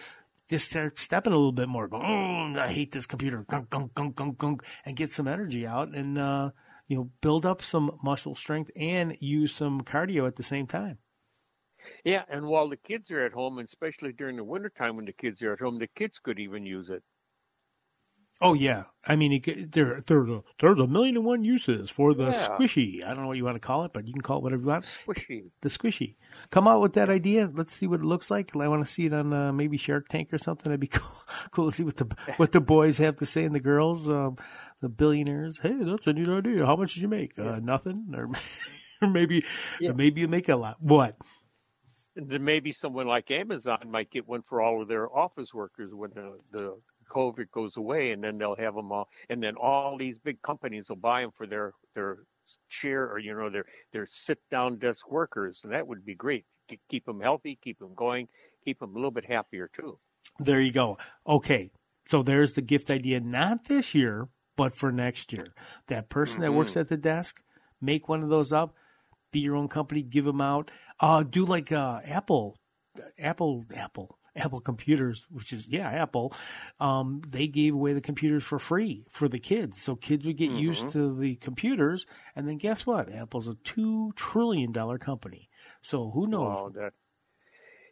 just 0.49 0.69
start 0.69 0.99
stepping 0.99 1.33
a 1.33 1.35
little 1.35 1.51
bit 1.51 1.67
more, 1.67 1.87
go, 1.87 1.97
oh, 1.97 2.53
I 2.57 2.67
hate 2.67 2.91
this 2.91 3.07
computer, 3.07 3.43
gunk, 3.49 3.69
gunk, 3.69 3.95
gunk, 3.95 4.15
gunk, 4.15 4.37
gunk, 4.37 4.63
and 4.85 4.95
get 4.95 5.09
some 5.11 5.27
energy 5.27 5.65
out, 5.65 5.89
and 5.89 6.17
uh, 6.17 6.51
you 6.87 6.97
know, 6.97 7.09
build 7.21 7.45
up 7.45 7.61
some 7.61 7.97
muscle 8.03 8.35
strength 8.35 8.71
and 8.75 9.15
use 9.19 9.53
some 9.53 9.81
cardio 9.81 10.27
at 10.27 10.35
the 10.35 10.43
same 10.43 10.67
time. 10.67 10.99
Yeah, 12.03 12.23
and 12.29 12.45
while 12.47 12.69
the 12.69 12.77
kids 12.77 13.11
are 13.11 13.25
at 13.25 13.33
home, 13.33 13.57
and 13.57 13.67
especially 13.67 14.13
during 14.13 14.37
the 14.37 14.43
wintertime 14.43 14.95
when 14.95 15.05
the 15.05 15.13
kids 15.13 15.41
are 15.41 15.53
at 15.53 15.59
home, 15.59 15.77
the 15.79 15.87
kids 15.87 16.19
could 16.19 16.39
even 16.39 16.65
use 16.65 16.89
it. 16.89 17.03
Oh 18.41 18.53
yeah, 18.53 18.83
I 19.07 19.15
mean, 19.15 19.31
it, 19.31 19.71
there 19.71 20.01
there's 20.05 20.29
a 20.29 20.43
there's 20.59 20.79
a 20.79 20.87
million 20.87 21.15
and 21.15 21.25
one 21.25 21.43
uses 21.45 21.89
for 21.89 22.13
the 22.13 22.25
Yeah. 22.25 22.47
squishy. 22.59 23.01
I 23.03 23.09
don't 23.13 23.21
know 23.21 23.27
what 23.27 23.37
you 23.37 23.45
want 23.45 23.55
to 23.55 23.61
call 23.65 23.85
it, 23.85 23.93
but 23.93 24.05
you 24.07 24.13
can 24.13 24.21
call 24.21 24.39
it 24.39 24.43
whatever 24.43 24.61
you 24.61 24.67
want. 24.67 24.83
Squishy. 24.83 25.51
The 25.61 25.69
squishy. 25.69 26.15
Come 26.49 26.67
out 26.67 26.81
with 26.81 26.93
that 26.93 27.09
idea. 27.09 27.49
Let's 27.51 27.73
see 27.73 27.87
what 27.87 28.01
it 28.01 28.05
looks 28.05 28.29
like. 28.29 28.53
I 28.55 28.67
want 28.67 28.85
to 28.85 28.91
see 28.91 29.05
it 29.05 29.13
on 29.13 29.31
uh, 29.31 29.53
maybe 29.53 29.77
Shark 29.77 30.09
Tank 30.09 30.33
or 30.33 30.37
something. 30.37 30.65
That'd 30.69 30.81
be 30.81 30.87
cool. 30.91 31.09
cool 31.51 31.65
to 31.69 31.71
see 31.75 31.85
what 31.85 31.95
the 31.95 32.13
what 32.35 32.51
the 32.51 32.59
boys 32.59 32.97
have 32.97 33.15
to 33.17 33.25
say 33.25 33.45
and 33.45 33.55
the 33.55 33.61
girls, 33.61 34.09
um, 34.09 34.35
the 34.81 34.89
billionaires. 34.89 35.59
Hey, 35.59 35.75
that's 35.81 36.07
a 36.07 36.13
neat 36.13 36.27
idea. 36.27 36.65
How 36.65 36.75
much 36.75 36.93
did 36.93 37.01
you 37.03 37.07
make? 37.07 37.37
Uh, 37.37 37.59
nothing, 37.61 38.07
or, 38.15 38.29
or 39.01 39.07
maybe 39.09 39.43
Yeah. 39.79 39.91
maybe 39.93 40.21
you 40.21 40.27
make 40.27 40.49
a 40.49 40.55
lot. 40.55 40.77
What? 40.81 41.15
And 42.15 42.29
then 42.29 42.43
maybe 42.45 42.71
someone 42.71 43.07
like 43.07 43.29
Amazon 43.29 43.89
might 43.91 44.09
get 44.09 44.25
one 44.27 44.41
for 44.47 44.61
all 44.61 44.81
of 44.81 44.87
their 44.87 45.13
office 45.13 45.53
workers 45.53 45.91
when 45.93 46.11
the, 46.11 46.37
the 46.51 46.79
COVID 47.11 47.51
goes 47.51 47.75
away, 47.75 48.11
and 48.11 48.23
then 48.23 48.37
they'll 48.37 48.55
have 48.55 48.73
them 48.75 48.91
all, 48.91 49.09
and 49.29 49.43
then 49.43 49.55
all 49.55 49.97
these 49.97 50.17
big 50.17 50.41
companies 50.41 50.87
will 50.89 50.95
buy 50.95 51.21
them 51.21 51.31
for 51.35 51.45
their 51.45 51.73
their 51.93 52.19
chair 52.69 53.09
or 53.11 53.19
you 53.19 53.33
know 53.33 53.49
their 53.49 53.65
their 53.91 54.05
sit 54.07 54.39
down 54.49 54.77
desk 54.79 55.11
workers, 55.11 55.61
and 55.63 55.73
that 55.73 55.85
would 55.87 56.05
be 56.05 56.15
great. 56.15 56.45
Keep 56.89 57.05
them 57.05 57.19
healthy, 57.21 57.59
keep 57.61 57.77
them 57.79 57.93
going, 57.95 58.27
keep 58.63 58.79
them 58.79 58.91
a 58.91 58.95
little 58.95 59.11
bit 59.11 59.25
happier 59.25 59.69
too. 59.75 59.99
There 60.39 60.61
you 60.61 60.71
go. 60.71 60.97
Okay. 61.27 61.71
So 62.07 62.21
there's 62.23 62.53
the 62.53 62.61
gift 62.61 62.91
idea, 62.91 63.19
not 63.19 63.65
this 63.65 63.95
year, 63.95 64.29
but 64.55 64.75
for 64.75 64.91
next 64.91 65.33
year. 65.33 65.53
That 65.87 66.09
person 66.09 66.41
that 66.41 66.53
works 66.53 66.77
at 66.77 66.87
the 66.87 66.97
desk, 66.97 67.41
make 67.81 68.07
one 68.07 68.23
of 68.23 68.29
those 68.29 68.53
up, 68.53 68.75
be 69.31 69.39
your 69.39 69.55
own 69.55 69.67
company, 69.67 70.01
give 70.01 70.25
them 70.25 70.41
out. 70.41 70.71
Uh, 70.99 71.23
do 71.23 71.45
like 71.45 71.71
uh, 71.71 71.99
Apple, 72.05 72.57
Apple, 73.19 73.65
Apple, 73.75 74.17
Apple 74.35 74.59
computers, 74.59 75.27
which 75.29 75.53
is, 75.53 75.67
yeah, 75.67 75.89
Apple. 75.89 76.33
Um, 76.79 77.21
they 77.27 77.47
gave 77.47 77.73
away 77.73 77.93
the 77.93 78.01
computers 78.01 78.43
for 78.43 78.59
free 78.59 79.05
for 79.09 79.27
the 79.27 79.39
kids. 79.39 79.81
So 79.81 79.95
kids 79.95 80.25
would 80.25 80.37
get 80.37 80.51
used 80.51 80.89
to 80.89 81.15
the 81.15 81.35
computers. 81.35 82.05
And 82.35 82.47
then 82.47 82.57
guess 82.57 82.85
what? 82.85 83.11
Apple's 83.13 83.47
a 83.47 83.53
$2 83.53 84.15
trillion 84.15 84.73
company. 84.99 85.49
So 85.81 86.11
who 86.11 86.27
knows? 86.27 86.57
Wow, 86.57 86.71
that 86.75 86.93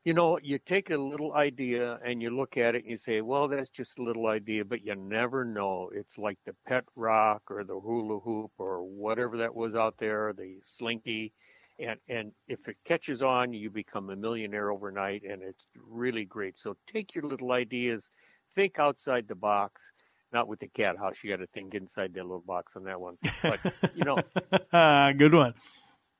you 0.04 0.14
know, 0.14 0.38
you 0.42 0.60
take 0.60 0.90
a 0.90 0.98
little 0.98 1.34
idea 1.34 1.98
and 2.06 2.22
you 2.22 2.30
look 2.30 2.58
at 2.58 2.76
it 2.76 2.84
and 2.84 2.92
you 2.92 2.98
say, 2.98 3.22
well, 3.22 3.48
that's 3.48 3.70
just 3.70 4.00
a 4.00 4.04
little 4.04 4.28
idea, 4.28 4.66
but 4.66 4.86
you 4.86 4.96
never 4.96 5.46
know. 5.46 5.90
It's 5.94 6.18
like 6.18 6.38
the 6.46 6.54
pet 6.68 6.84
rock 6.96 7.44
or 7.50 7.64
the 7.64 7.80
hula 7.80 8.20
hoop 8.20 8.52
or 8.58 8.84
whatever 8.84 9.38
that 9.38 9.56
was 9.56 9.76
out 9.76 9.96
there, 9.98 10.34
the 10.34 10.58
slinky. 10.62 11.32
And, 11.80 11.98
and 12.10 12.34
if 12.50 12.68
it 12.68 12.76
catches 12.84 13.22
on, 13.22 13.54
you 13.54 13.70
become 13.70 14.10
a 14.10 14.16
millionaire 14.16 14.72
overnight 14.72 15.24
and 15.24 15.42
it's 15.42 15.64
really 15.90 16.26
great. 16.26 16.60
So 16.60 16.76
take 16.86 17.16
your 17.16 17.24
little 17.24 17.54
ideas, 17.54 18.12
think 18.56 18.80
outside 18.80 19.28
the 19.30 19.36
box, 19.36 19.94
not 20.34 20.50
with 20.50 20.60
the 20.60 20.68
cat 20.68 20.98
house. 20.98 21.16
You 21.24 21.30
got 21.30 21.42
to 21.42 21.48
think 21.48 21.76
inside 21.76 22.14
that 22.16 22.24
little 22.24 22.44
box 22.46 22.74
on 22.76 22.84
that 22.84 23.00
one. 23.00 23.18
But, 23.42 23.60
you 23.96 24.04
know, 24.04 24.18
Good 25.14 25.34
one. 25.34 25.54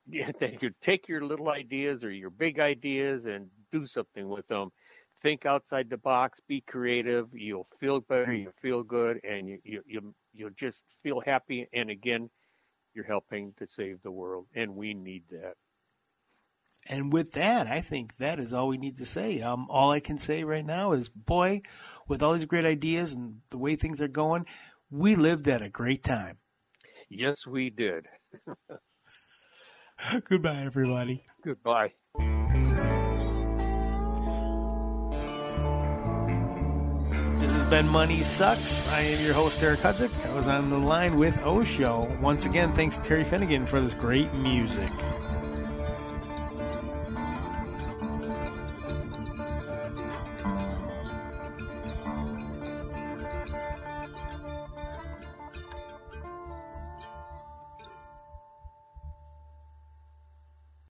Yeah, 0.06 0.30
thank 0.38 0.62
you. 0.62 0.70
Take 0.80 1.08
your 1.08 1.24
little 1.24 1.48
ideas 1.48 2.04
or 2.04 2.10
your 2.10 2.30
big 2.30 2.60
ideas 2.60 3.24
and 3.24 3.48
do 3.72 3.86
something 3.86 4.28
with 4.28 4.46
them. 4.48 4.70
Think 5.22 5.46
outside 5.46 5.88
the 5.88 5.96
box. 5.96 6.40
Be 6.46 6.60
creative. 6.60 7.28
You'll 7.32 7.68
feel 7.80 8.00
better. 8.00 8.32
You 8.32 8.52
feel 8.60 8.82
good, 8.82 9.20
and 9.24 9.48
you 9.48 9.58
you 9.64 9.82
you 9.86 10.14
you'll 10.34 10.50
just 10.50 10.84
feel 11.02 11.20
happy. 11.20 11.66
And 11.72 11.88
again, 11.88 12.28
you're 12.94 13.06
helping 13.06 13.54
to 13.58 13.66
save 13.66 14.02
the 14.02 14.10
world, 14.10 14.46
and 14.54 14.74
we 14.74 14.92
need 14.92 15.22
that. 15.30 15.54
And 16.86 17.10
with 17.12 17.32
that, 17.32 17.66
I 17.66 17.80
think 17.80 18.18
that 18.18 18.38
is 18.38 18.52
all 18.52 18.68
we 18.68 18.76
need 18.76 18.98
to 18.98 19.06
say. 19.06 19.40
Um, 19.40 19.66
all 19.70 19.90
I 19.90 20.00
can 20.00 20.18
say 20.18 20.44
right 20.44 20.66
now 20.66 20.92
is, 20.92 21.08
boy, 21.08 21.62
with 22.06 22.22
all 22.22 22.34
these 22.34 22.44
great 22.44 22.66
ideas 22.66 23.14
and 23.14 23.40
the 23.48 23.56
way 23.56 23.74
things 23.74 24.02
are 24.02 24.08
going, 24.08 24.44
we 24.90 25.16
lived 25.16 25.48
at 25.48 25.62
a 25.62 25.70
great 25.70 26.02
time. 26.02 26.36
Yes, 27.08 27.46
we 27.46 27.70
did. 27.70 28.06
Goodbye, 30.28 30.62
everybody. 30.64 31.24
Goodbye. 31.44 31.92
This 37.38 37.52
has 37.52 37.64
been 37.66 37.88
Money 37.88 38.22
Sucks. 38.22 38.88
I 38.90 39.00
am 39.00 39.24
your 39.24 39.34
host, 39.34 39.62
Eric 39.62 39.80
Hudzik. 39.80 40.10
I 40.30 40.34
was 40.34 40.48
on 40.48 40.70
the 40.70 40.78
line 40.78 41.16
with 41.16 41.42
Osho. 41.44 42.16
Once 42.20 42.46
again, 42.46 42.72
thanks 42.72 42.98
Terry 42.98 43.24
Finnegan 43.24 43.66
for 43.66 43.80
this 43.80 43.94
great 43.94 44.32
music. 44.34 44.90